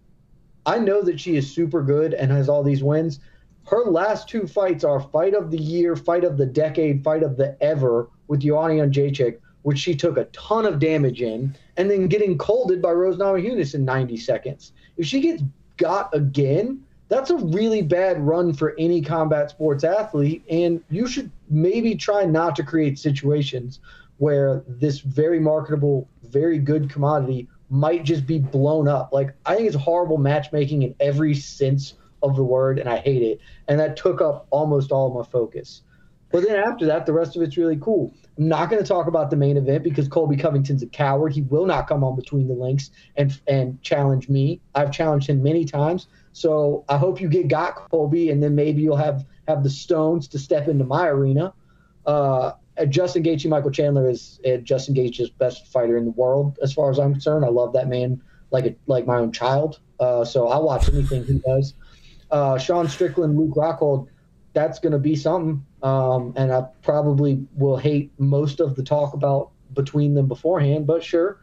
[0.65, 3.19] I know that she is super good and has all these wins.
[3.65, 7.35] Her last two fights are fight of the year, fight of the decade, fight of
[7.35, 12.07] the ever with Joanna Jędrzejczyk which she took a ton of damage in, and then
[12.07, 14.71] getting colded by Rose Namajunas in 90 seconds.
[14.95, 15.43] If she gets
[15.75, 21.29] got again, that's a really bad run for any combat sports athlete, and you should
[21.49, 23.81] maybe try not to create situations
[24.19, 29.09] where this very marketable, very good commodity might just be blown up.
[29.11, 33.21] Like I think it's horrible matchmaking in every sense of the word, and I hate
[33.21, 33.41] it.
[33.67, 35.81] And that took up almost all of my focus.
[36.31, 38.13] But then after that, the rest of it's really cool.
[38.37, 41.33] I'm not going to talk about the main event because Colby Covington's a coward.
[41.33, 44.61] He will not come on between the links and and challenge me.
[44.75, 46.07] I've challenged him many times.
[46.33, 50.27] So I hope you get got Colby, and then maybe you'll have have the stones
[50.29, 51.53] to step into my arena.
[52.05, 52.51] Uh,
[52.89, 56.91] Justin Gaethje, Michael Chandler is uh, Justin Gaethje's best fighter in the world, as far
[56.91, 57.43] as I'm concerned.
[57.43, 58.21] I love that man
[58.51, 59.79] like a, like my own child.
[59.99, 61.73] Uh, so I'll watch anything he does.
[62.29, 64.07] Uh, Sean Strickland, Luke Rockhold,
[64.57, 65.63] that's going to be something.
[65.83, 71.03] Um, and I probably will hate most of the talk about between them beforehand, but
[71.03, 71.39] sure.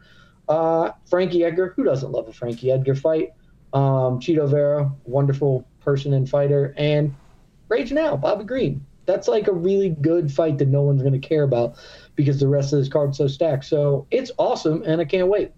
[0.49, 3.31] Uh, Frankie Edgar, who doesn't love a Frankie Edgar fight?
[3.71, 7.15] Um, Chito Vera, wonderful person and fighter, and
[7.69, 8.85] Raging Al, Bobby Green.
[9.05, 11.77] That's like a really good fight that no one's going to care about
[12.17, 13.63] because the rest of this card's so stacked.
[13.63, 15.53] So it's awesome, and I can't wait.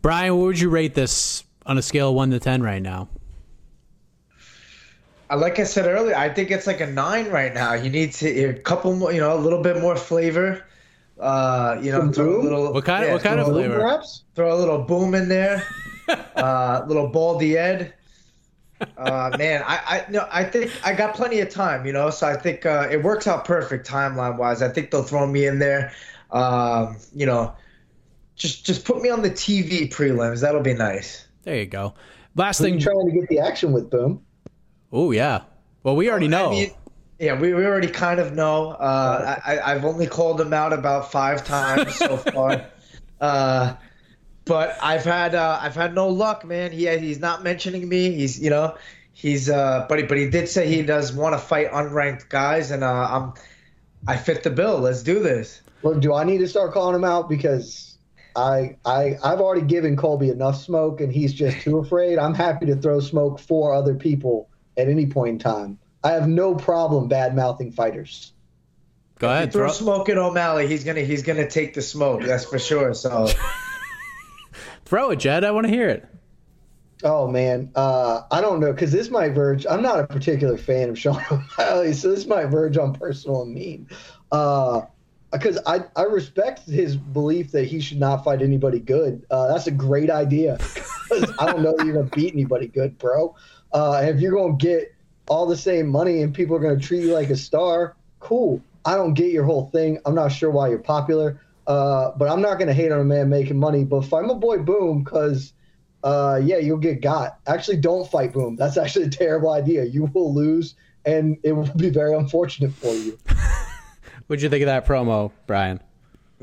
[0.00, 3.08] Brian, what would you rate this on a scale of one to ten right now?
[5.34, 7.74] Like I said earlier, I think it's like a nine right now.
[7.74, 10.64] You need to a couple more, you know, a little bit more flavor.
[11.18, 12.72] Uh, you know, Some throw a little.
[12.72, 13.06] What kind?
[13.06, 13.78] yeah, what kind of flavor?
[13.78, 14.24] Perhaps?
[14.34, 15.62] Throw a little boom in there.
[16.36, 17.94] uh, little baldy Ed.
[18.98, 22.26] Uh, man, I, I no, I think I got plenty of time, you know, so
[22.26, 24.62] I think uh, it works out perfect timeline wise.
[24.62, 25.92] I think they'll throw me in there.
[26.32, 27.54] Um, you know,
[28.34, 30.40] just just put me on the TV prelims.
[30.40, 31.26] That'll be nice.
[31.44, 31.94] There you go.
[32.34, 32.80] Last Who you thing.
[32.80, 34.23] trying to get the action with, Boom?
[34.94, 35.42] Oh yeah.
[35.82, 36.46] Well, we already know.
[36.46, 36.70] I mean,
[37.18, 38.70] yeah, we, we already kind of know.
[38.70, 42.64] Uh, I, I- I've only called him out about five times so far.
[43.20, 43.74] Uh,
[44.44, 46.70] but I've had uh, I've had no luck, man.
[46.70, 48.12] He he's not mentioning me.
[48.12, 48.76] He's you know
[49.12, 52.70] he's uh, but he, but he did say he does want to fight unranked guys,
[52.70, 53.32] and uh, I'm
[54.06, 54.78] I fit the bill.
[54.78, 55.60] Let's do this.
[55.82, 57.98] Look, do I need to start calling him out because
[58.36, 62.18] I I I've already given Colby enough smoke and he's just too afraid.
[62.18, 65.78] I'm happy to throw smoke for other people at any point in time.
[66.02, 68.32] I have no problem bad mouthing fighters.
[69.18, 69.52] Go ahead.
[69.52, 70.66] Throw Throw, smoke at O'Malley.
[70.66, 72.22] He's gonna he's gonna take the smoke.
[72.22, 72.94] That's for sure.
[72.94, 73.28] So
[74.84, 75.44] throw it, Jed.
[75.44, 76.06] I want to hear it.
[77.02, 79.66] Oh man, uh, I don't know because this might verge.
[79.68, 81.22] I'm not a particular fan of Sean
[81.58, 83.88] O'Malley, so this might verge on personal and mean.
[84.30, 89.26] Because I, I respect his belief that he should not fight anybody good.
[89.30, 90.58] Uh, that's a great idea.
[91.38, 93.34] I don't know you're gonna beat anybody good, bro.
[93.74, 94.94] Uh, if you're gonna get
[95.28, 98.62] all the same money and people are gonna treat you like a star, cool.
[98.84, 99.98] I don't get your whole thing.
[100.06, 103.28] I'm not sure why you're popular, uh, but I'm not gonna hate on a man
[103.28, 103.84] making money.
[103.84, 105.52] But fight my boy Boom, because
[106.04, 107.40] uh, yeah, you'll get got.
[107.48, 108.54] Actually, don't fight Boom.
[108.56, 109.84] That's actually a terrible idea.
[109.84, 113.18] You will lose, and it will be very unfortunate for you.
[114.28, 115.80] What'd you think of that promo, Brian?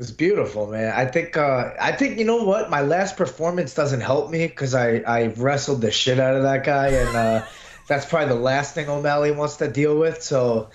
[0.02, 0.92] It's beautiful, man.
[0.92, 2.68] I think uh, I think you know what?
[2.68, 6.64] My last performance doesn't help me because I, I wrestled the shit out of that
[6.64, 7.46] guy, and uh,
[7.86, 10.20] that's probably the last thing O'Malley wants to deal with.
[10.20, 10.70] So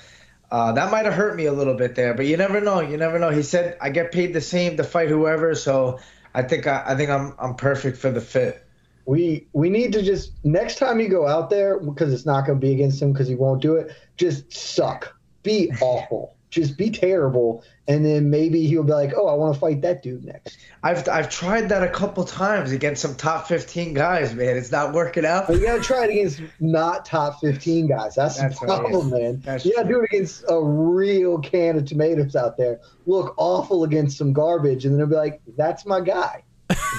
[0.50, 2.80] uh, that might have hurt me a little bit there, but you never know.
[2.80, 3.30] You never know.
[3.30, 6.00] He said I get paid the same to fight whoever, so
[6.34, 8.66] I think I, I think I'm I'm perfect for the fit.
[9.06, 12.62] We we need to just next time you go out there because it's not going
[12.62, 13.94] to be against him because he won't do it.
[14.16, 19.34] Just suck, be awful, just be terrible, and then maybe he'll be like, "Oh, I
[19.34, 23.16] want to fight that dude next." I've I've tried that a couple times against some
[23.16, 24.56] top 15 guys, man.
[24.56, 25.48] It's not working out.
[25.48, 28.16] But you got to try it against not top fifteen guys.
[28.16, 29.42] That's, That's the problem, man.
[29.42, 30.00] That's you got to true.
[30.00, 32.80] do it against a real can of tomatoes out there.
[33.06, 36.44] Look awful against some garbage, and then they'll be like, "That's my guy."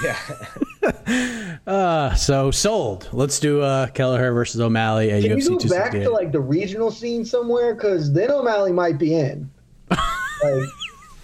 [0.03, 0.17] Yeah.
[1.67, 3.09] Uh, so sold.
[3.11, 6.39] Let's do uh, Kelleher versus O'Malley at Can UFC you go back to like the
[6.39, 7.75] regional scene somewhere?
[7.75, 9.51] Because then O'Malley might be in.
[9.91, 9.99] like,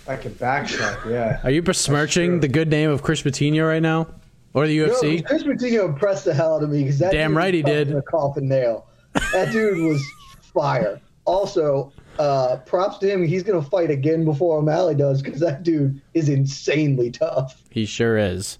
[0.07, 1.39] I can backtrack, yeah.
[1.43, 4.07] Are you besmirching the good name of Chris Patino right now,
[4.53, 5.25] or the no, UFC?
[5.25, 7.95] Chris Patino impressed the hell out of me because that Damn right he did.
[7.95, 8.87] A coffin nail.
[9.31, 10.05] That dude was
[10.53, 11.01] fire.
[11.23, 13.25] Also, uh, props to him.
[13.25, 17.61] He's gonna fight again before O'Malley does because that dude is insanely tough.
[17.69, 18.59] He sure is.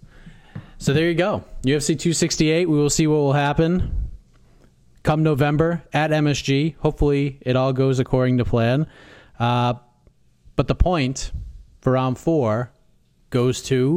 [0.78, 1.44] So there you go.
[1.64, 2.70] UFC 268.
[2.70, 4.06] We will see what will happen
[5.04, 6.76] come November at MSG.
[6.80, 8.88] Hopefully, it all goes according to plan.
[9.40, 9.76] Uh,
[10.56, 11.32] but the point
[11.82, 12.72] for round four
[13.30, 13.96] goes to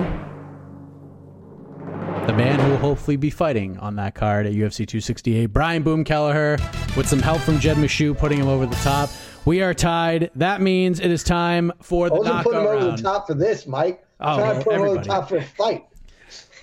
[2.26, 6.04] the man who will hopefully be fighting on that card at UFC 268, Brian Boom
[6.04, 6.58] Kelleher,
[6.96, 9.08] with some help from Jed Meshew putting him over the top.
[9.48, 10.30] We are tied.
[10.34, 13.32] That means it is time for the I wasn't putting him over the top for
[13.32, 14.04] this, Mike.
[14.20, 15.86] I'm Oh, trying to put him over the top for a fight.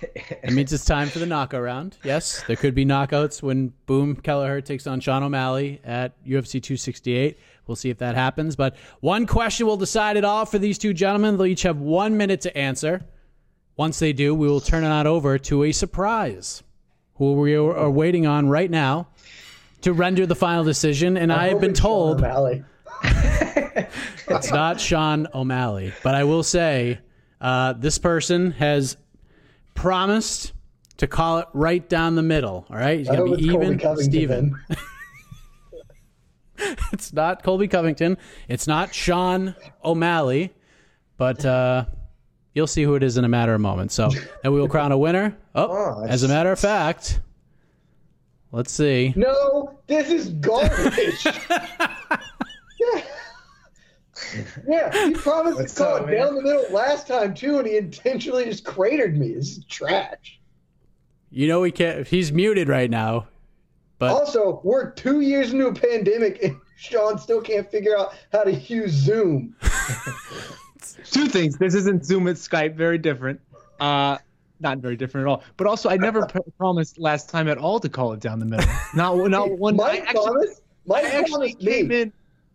[0.02, 1.96] It means it's time for the knockout round.
[2.04, 7.36] Yes, there could be knockouts when Boom Kelleher takes on Sean O'Malley at UFC 268.
[7.66, 8.54] We'll see if that happens.
[8.54, 11.38] But one question will decide it all for these two gentlemen.
[11.38, 13.04] They'll each have one minute to answer.
[13.76, 16.62] Once they do, we will turn it on over to a surprise
[17.16, 19.08] who we are waiting on right now
[19.80, 21.16] to render the final decision.
[21.16, 22.62] And I, have been told O'Malley.
[24.28, 26.98] It's not Sean O'Malley, but I will say
[27.40, 28.96] uh, this person has
[29.74, 30.52] promised
[30.98, 32.66] to call it right down the middle.
[32.70, 34.58] All right, he's gonna be even, Steven.
[36.92, 38.16] it's not Colby Covington.
[38.48, 40.54] It's not Sean O'Malley,
[41.18, 41.84] but uh,
[42.54, 43.94] you'll see who it is in a matter of moments.
[43.94, 44.10] So,
[44.42, 45.36] and we will crown a winner.
[45.54, 45.66] Oh,
[45.98, 47.20] Oh, as a matter of fact,
[48.52, 49.12] let's see.
[49.16, 51.26] No, this is garbage.
[51.26, 53.02] yeah.
[54.68, 57.66] yeah, he promised What's to call up, it down the middle last time too, and
[57.66, 59.34] he intentionally just cratered me.
[59.34, 60.38] This is trash.
[61.30, 62.06] You know he can't.
[62.06, 63.26] He's muted right now.
[63.98, 68.42] But Also, we're two years into a pandemic, and Sean still can't figure out how
[68.44, 69.56] to use Zoom.
[71.10, 71.56] Two things.
[71.58, 72.74] This isn't Zoom, it's Skype.
[72.76, 73.40] Very different.
[73.80, 74.18] Uh,
[74.60, 75.42] not very different at all.
[75.56, 78.46] But also, I never p- promised last time at all to call it down the
[78.46, 78.68] middle.
[78.94, 79.76] Not not one.
[79.76, 80.62] Mike I actually, promised.
[80.86, 82.00] Mike I actually promised came me.
[82.02, 82.12] in.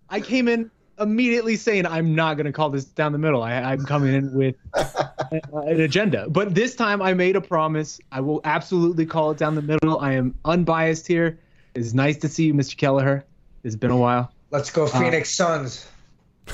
[0.10, 3.44] I came in immediately saying I'm not going to call this down the middle.
[3.44, 4.56] I, I'm coming in with
[5.32, 6.30] an agenda.
[6.30, 8.00] But this time I made a promise.
[8.12, 10.00] I will absolutely call it down the middle.
[10.00, 11.40] I am unbiased here.
[11.74, 12.76] It's nice to see you, Mr.
[12.78, 13.26] Kelleher.
[13.64, 14.32] It's been a while.
[14.52, 15.88] Let's go, uh, Phoenix Suns.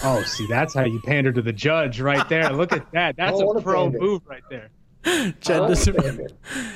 [0.04, 2.50] Oh, see, that's how you pander to the judge right there.
[2.52, 3.16] Look at that.
[3.18, 4.00] That's I a wanna pro pander.
[4.00, 4.70] move right there.
[5.40, 6.32] Jed.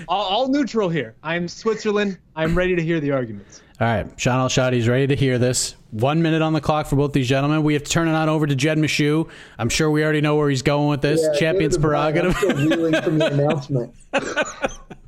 [0.07, 1.16] All, all neutral here.
[1.22, 2.18] I'm Switzerland.
[2.36, 3.62] I'm ready to hear the arguments.
[3.80, 5.76] All right, Shaun Al-Shatti's ready to hear this.
[5.92, 7.64] One minute on the clock for both these gentlemen.
[7.64, 9.30] We have to turn it on over to Jed Meshew.
[9.60, 11.22] I'm sure we already know where he's going with this.
[11.22, 12.18] Yeah, Champion's give it to Brian.
[12.18, 12.38] I'm prerogative.
[12.38, 13.94] still reeling from the announcement.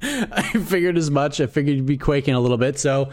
[0.01, 1.39] I figured as much.
[1.39, 2.77] I figured you'd be quaking a little bit.
[2.77, 3.09] So,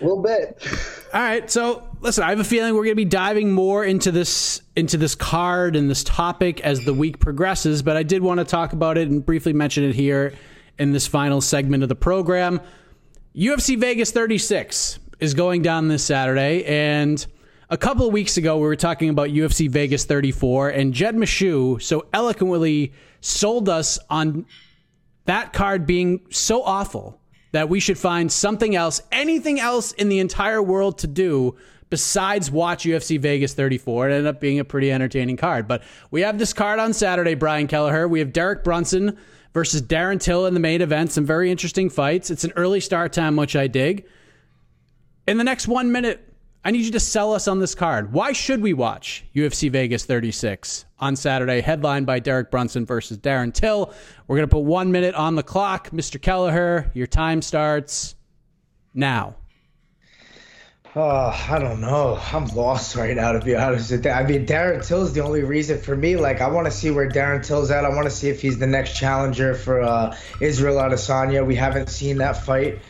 [0.00, 0.66] A little bit.
[1.12, 1.50] all right.
[1.50, 4.96] So, listen, I have a feeling we're going to be diving more into this into
[4.96, 7.82] this card and this topic as the week progresses.
[7.82, 10.32] But I did want to talk about it and briefly mention it here
[10.78, 12.62] in this final segment of the program.
[13.36, 17.24] UFC Vegas 36 is going down this Saturday, and
[17.68, 21.80] a couple of weeks ago we were talking about UFC Vegas 34, and Jed Meshew
[21.80, 24.46] so eloquently sold us on
[25.26, 27.20] that card being so awful
[27.52, 31.56] that we should find something else, anything else in the entire world to do
[31.90, 34.08] besides watch UFC Vegas 34.
[34.08, 35.66] It ended up being a pretty entertaining card.
[35.68, 38.08] But we have this card on Saturday, Brian Kelleher.
[38.08, 39.18] We have Derek Brunson
[39.52, 41.10] versus Darren Till in the main event.
[41.10, 42.30] Some very interesting fights.
[42.30, 44.06] It's an early start time, which I dig.
[45.30, 46.28] In the next one minute,
[46.64, 48.12] I need you to sell us on this card.
[48.12, 53.54] Why should we watch UFC Vegas 36 on Saturday, headlined by Derek Brunson versus Darren
[53.54, 53.94] Till?
[54.26, 55.90] We're going to put one minute on the clock.
[55.90, 56.20] Mr.
[56.20, 58.16] Kelleher, your time starts
[58.92, 59.36] now.
[60.96, 62.20] Oh, I don't know.
[62.32, 64.10] I'm lost right now, to be honest with you.
[64.10, 66.16] I mean, Darren Till's the only reason for me.
[66.16, 67.84] Like, I want to see where Darren Till's at.
[67.84, 71.46] I want to see if he's the next challenger for uh, Israel Adesanya.
[71.46, 72.80] We haven't seen that fight.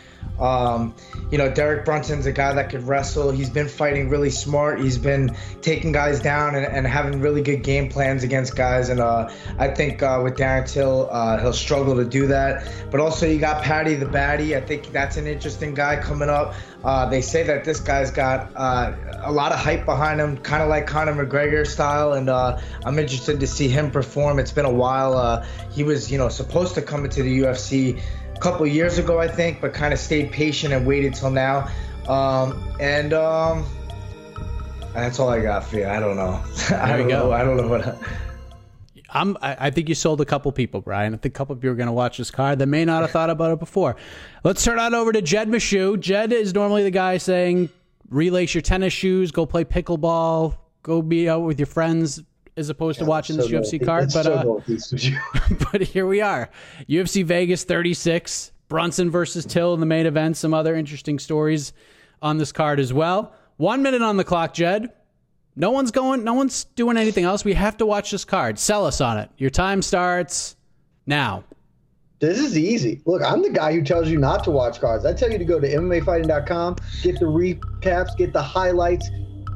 [0.41, 0.95] Um,
[1.31, 3.31] you know, Derek Brunson's a guy that could wrestle.
[3.31, 4.81] He's been fighting really smart.
[4.81, 8.89] He's been taking guys down and, and having really good game plans against guys.
[8.89, 12.67] And uh, I think uh, with Darren Till, uh, he'll struggle to do that.
[12.91, 14.57] But also, you got Paddy the Baddy.
[14.57, 16.55] I think that's an interesting guy coming up.
[16.83, 20.63] Uh, they say that this guy's got uh, a lot of hype behind him, kind
[20.63, 24.39] of like Conor McGregor style, and uh, I'm interested to see him perform.
[24.39, 25.45] It's been a while.
[25.71, 28.01] He was, you know, supposed to come into the UFC
[28.41, 31.69] couple years ago, I think, but kind of stayed patient and waited till now.
[32.09, 33.67] Um, and um,
[34.95, 35.87] that's all I got for you.
[35.87, 36.43] I don't know.
[36.77, 37.29] I don't go.
[37.29, 37.33] know.
[37.33, 37.87] I don't know what.
[37.87, 37.97] I,
[39.13, 41.15] I'm, I think you sold a couple people, Brian.
[41.15, 43.03] I think a couple of people are going to watch this card that may not
[43.03, 43.97] have thought about it before.
[44.45, 46.01] Let's turn on over to Jed Michoud.
[46.01, 47.71] Jed is normally the guy saying,
[48.09, 52.23] relace your tennis shoes, go play pickleball, go be out with your friends,
[52.57, 54.05] as opposed to watching this UFC northeast- card.
[54.05, 54.63] it's But so
[55.55, 56.51] uh, but here we are.
[56.89, 60.37] UFC Vegas 36, Brunson versus Till in the main event.
[60.37, 61.73] Some other interesting stories
[62.23, 63.33] on this card as well.
[63.57, 64.91] One minute on the clock, Jed.
[65.57, 67.45] No one's going, no one's doing anything else.
[67.45, 68.59] We have to watch this card.
[68.59, 69.31] Sell us on it.
[69.37, 70.57] Your time starts
[71.07, 71.45] now.
[72.21, 73.01] This is easy.
[73.07, 75.05] Look, I'm the guy who tells you not to watch cards.
[75.07, 79.09] I tell you to go to MMAfighting.com, get the recaps, get the highlights,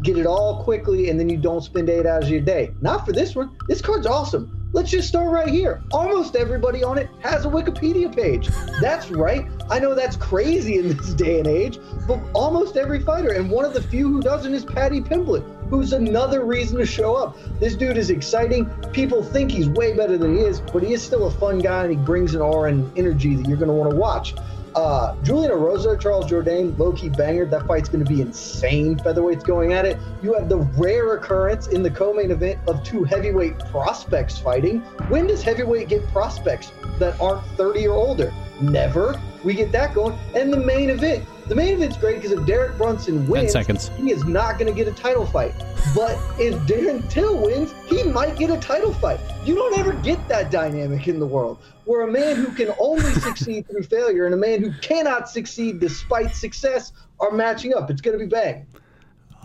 [0.04, 2.72] get it all quickly, and then you don't spend eight hours of your day.
[2.80, 3.56] Not for this one.
[3.66, 4.60] This card's awesome.
[4.74, 5.82] Let's just start right here.
[5.92, 8.48] Almost everybody on it has a Wikipedia page.
[8.80, 9.46] That's right.
[9.70, 11.78] I know that's crazy in this day and age,
[12.08, 15.92] but almost every fighter, and one of the few who doesn't is Paddy Pimblett, who's
[15.92, 17.36] another reason to show up.
[17.60, 18.66] This dude is exciting.
[18.92, 21.84] People think he's way better than he is, but he is still a fun guy
[21.84, 24.34] and he brings an aura and energy that you're going to want to watch.
[24.74, 27.44] Uh, Julian Erosa, Charles Jourdain, low key banger.
[27.44, 28.96] That fight's going to be insane.
[28.96, 29.98] Featherweights going at it.
[30.22, 34.80] You have the rare occurrence in the co main event of two heavyweight prospects fighting.
[35.08, 38.32] When does heavyweight get prospects that aren't 30 or older?
[38.60, 39.20] Never.
[39.44, 40.18] We get that going.
[40.34, 41.24] And the main event.
[41.46, 43.90] The main event's great because if Derek Brunson wins, seconds.
[43.96, 45.54] he is not going to get a title fight.
[45.94, 49.20] But if Darren Till wins, he might get a title fight.
[49.44, 53.12] You don't ever get that dynamic in the world where a man who can only
[53.20, 57.90] succeed through failure and a man who cannot succeed despite success are matching up.
[57.90, 58.66] It's going to be bang.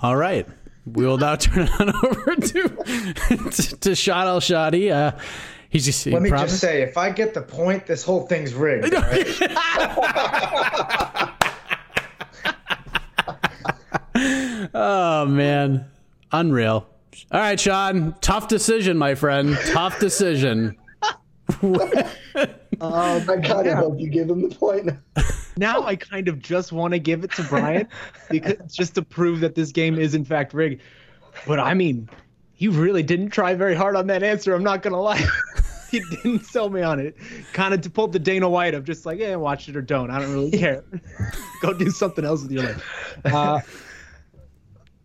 [0.01, 0.47] All right.
[0.85, 4.89] We will now turn it on over to to, to Shad Al Shatti.
[4.89, 5.19] Uh,
[5.69, 6.05] he's just.
[6.05, 8.93] Let me just say, if I get the point, this whole thing's rigged.
[14.21, 14.69] Right?
[14.73, 15.85] oh man,
[16.31, 16.87] unreal.
[17.31, 18.15] All right, Sean.
[18.21, 19.57] Tough decision, my friend.
[19.67, 20.77] Tough decision.
[21.63, 21.75] um,
[22.81, 24.91] I kind of hope you give him the point.
[25.57, 27.87] now I kind of just want to give it to Brian
[28.29, 30.81] because just to prove that this game is in fact rigged.
[31.47, 32.09] But I mean,
[32.53, 34.53] he really didn't try very hard on that answer.
[34.53, 35.25] I'm not gonna lie.
[35.91, 37.15] he didn't sell me on it.
[37.53, 40.11] Kind of to pull the Dana White of just like, yeah, watch it or don't.
[40.11, 40.83] I don't really care.
[41.61, 43.25] Go do something else with your life.
[43.25, 43.59] Uh,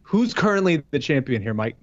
[0.02, 1.76] who's currently the champion here, Mike?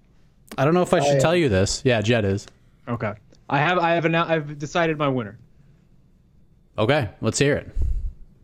[0.57, 1.81] I don't know if I should I, tell uh, you this.
[1.85, 2.47] Yeah, Jed is.
[2.87, 3.13] Okay.
[3.49, 5.37] I have I have now I've decided my winner.
[6.77, 7.69] Okay, let's hear it.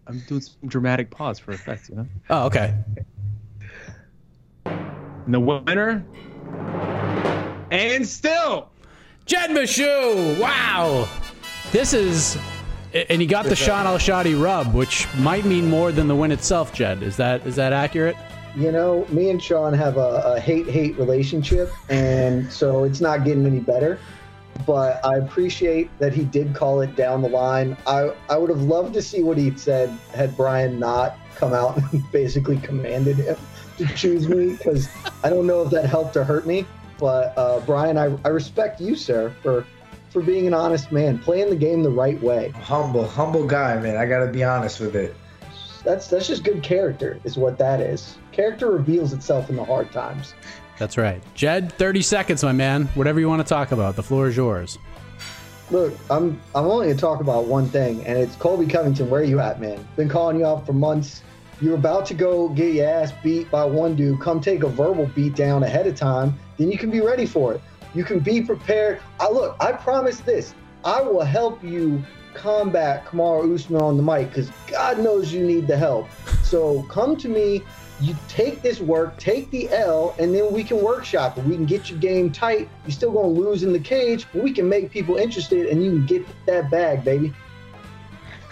[0.05, 2.07] I'm doing some dramatic pause for effect, you know.
[2.29, 2.73] Oh, okay.
[4.65, 6.05] And the winner,
[7.71, 8.69] and still,
[9.25, 10.39] Jed Meshew.
[10.39, 11.07] Wow,
[11.71, 12.37] this is,
[12.93, 16.31] and he got the Shaun Al Shatti rub, which might mean more than the win
[16.31, 16.73] itself.
[16.73, 18.15] Jed, is that is that accurate?
[18.57, 23.23] You know, me and Shaun have a, a hate hate relationship, and so it's not
[23.23, 23.99] getting any better
[24.65, 27.77] but I appreciate that he did call it down the line.
[27.85, 31.77] I, I would have loved to see what he said had Brian not come out
[31.91, 33.37] and basically commanded him
[33.77, 34.89] to choose me because
[35.23, 36.65] I don't know if that helped or hurt me.
[36.97, 39.65] But uh, Brian, I, I respect you, sir, for
[40.09, 42.49] for being an honest man, playing the game the right way.
[42.49, 43.97] Humble, humble guy, man.
[43.97, 45.15] I got to be honest with it.
[45.87, 48.17] That's that's just good character, is what that is.
[48.33, 50.33] Character reveals itself in the hard times.
[50.77, 51.23] That's right.
[51.33, 52.87] Jed, 30 seconds, my man.
[52.87, 54.77] Whatever you want to talk about, the floor is yours.
[55.71, 59.09] Look, I'm I'm only to talk about one thing, and it's Colby Covington.
[59.09, 59.87] Where are you at, man?
[59.95, 61.23] Been calling you out for months.
[61.61, 64.19] You're about to go get your ass beat by one dude.
[64.19, 66.37] Come take a verbal beat down ahead of time.
[66.57, 67.61] Then you can be ready for it.
[67.95, 68.99] You can be prepared.
[69.21, 69.55] I look.
[69.61, 70.53] I promise this.
[70.83, 72.03] I will help you
[72.37, 76.07] combat Kamaru Usman on the mic because God knows you need the help.
[76.43, 77.63] So come to me
[77.99, 81.43] you take this work, take the L, and then we can workshop it.
[81.45, 82.69] We can get your game tight.
[82.85, 85.83] You're still going to lose in the cage, but we can make people interested and
[85.83, 87.33] you can get that bag, baby.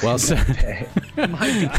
[0.03, 0.89] Well said.
[1.15, 1.69] My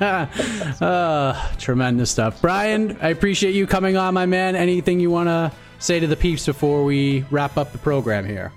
[0.00, 0.82] God.
[0.82, 2.42] uh, tremendous stuff.
[2.42, 4.56] Brian, I appreciate you coming on, my man.
[4.56, 8.52] Anything you want to say to the peeps before we wrap up the program here?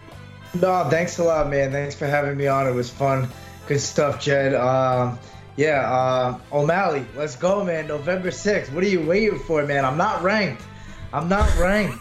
[0.55, 1.71] No, thanks a lot, man.
[1.71, 2.67] Thanks for having me on.
[2.67, 3.27] It was fun.
[3.67, 4.53] Good stuff, Jed.
[4.53, 5.17] Um,
[5.55, 7.87] yeah, uh, O'Malley, let's go, man.
[7.87, 8.71] November 6th.
[8.71, 9.85] What are you waiting for, man?
[9.85, 10.63] I'm not ranked.
[11.11, 11.97] I'm not ranked.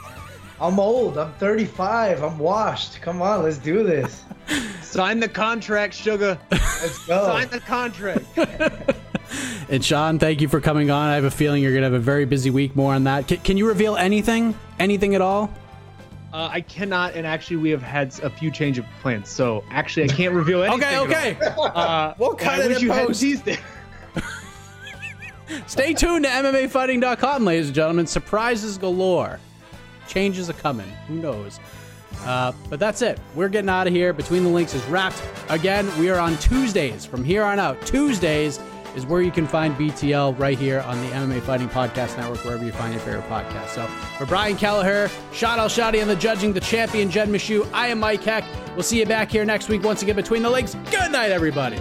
[0.61, 1.19] I'm old.
[1.19, 2.23] I'm 35.
[2.23, 3.01] I'm washed.
[3.03, 4.25] Come on, let's do this.
[4.83, 6.39] Sign the contract, sugar.
[6.51, 7.27] Let's go.
[7.27, 8.25] Sign the contract.
[9.69, 11.09] and Shaun, thank you for coming on.
[11.09, 12.77] I have a feeling you're going to have a very busy week.
[12.77, 13.29] More on that.
[13.29, 14.55] Can, can you reveal anything?
[14.79, 15.53] Anything at all?
[16.33, 19.29] Uh, I cannot, and actually, we have had a few change of plans.
[19.29, 20.99] So actually, I can't reveal anything.
[20.99, 21.51] okay, okay.
[21.59, 23.23] Uh, we'll cut it in post.
[25.67, 28.07] Stay tuned to MMAfighting.com, ladies and gentlemen.
[28.07, 29.39] Surprises galore.
[30.09, 30.89] Changes are coming.
[31.09, 31.61] Who knows?
[32.25, 33.19] Uh, but that's it.
[33.35, 34.15] We're getting out of here.
[34.15, 35.23] Between the Links is wrapped.
[35.51, 37.85] Again, we are on Tuesdays from here on out.
[37.85, 38.59] Tuesdays
[38.95, 42.65] is where you can find BTL right here on the MMA Fighting Podcast Network, wherever
[42.65, 43.69] you find your favorite podcast.
[43.69, 43.87] So
[44.19, 48.01] for Brian Kelleher, Shaun Al Shatti, and the judging, the champion Jed Meshew, I am
[48.01, 48.45] Mike Heck.
[48.75, 50.75] We'll see you back here next week once again between the legs.
[50.91, 51.81] Good night, everybody.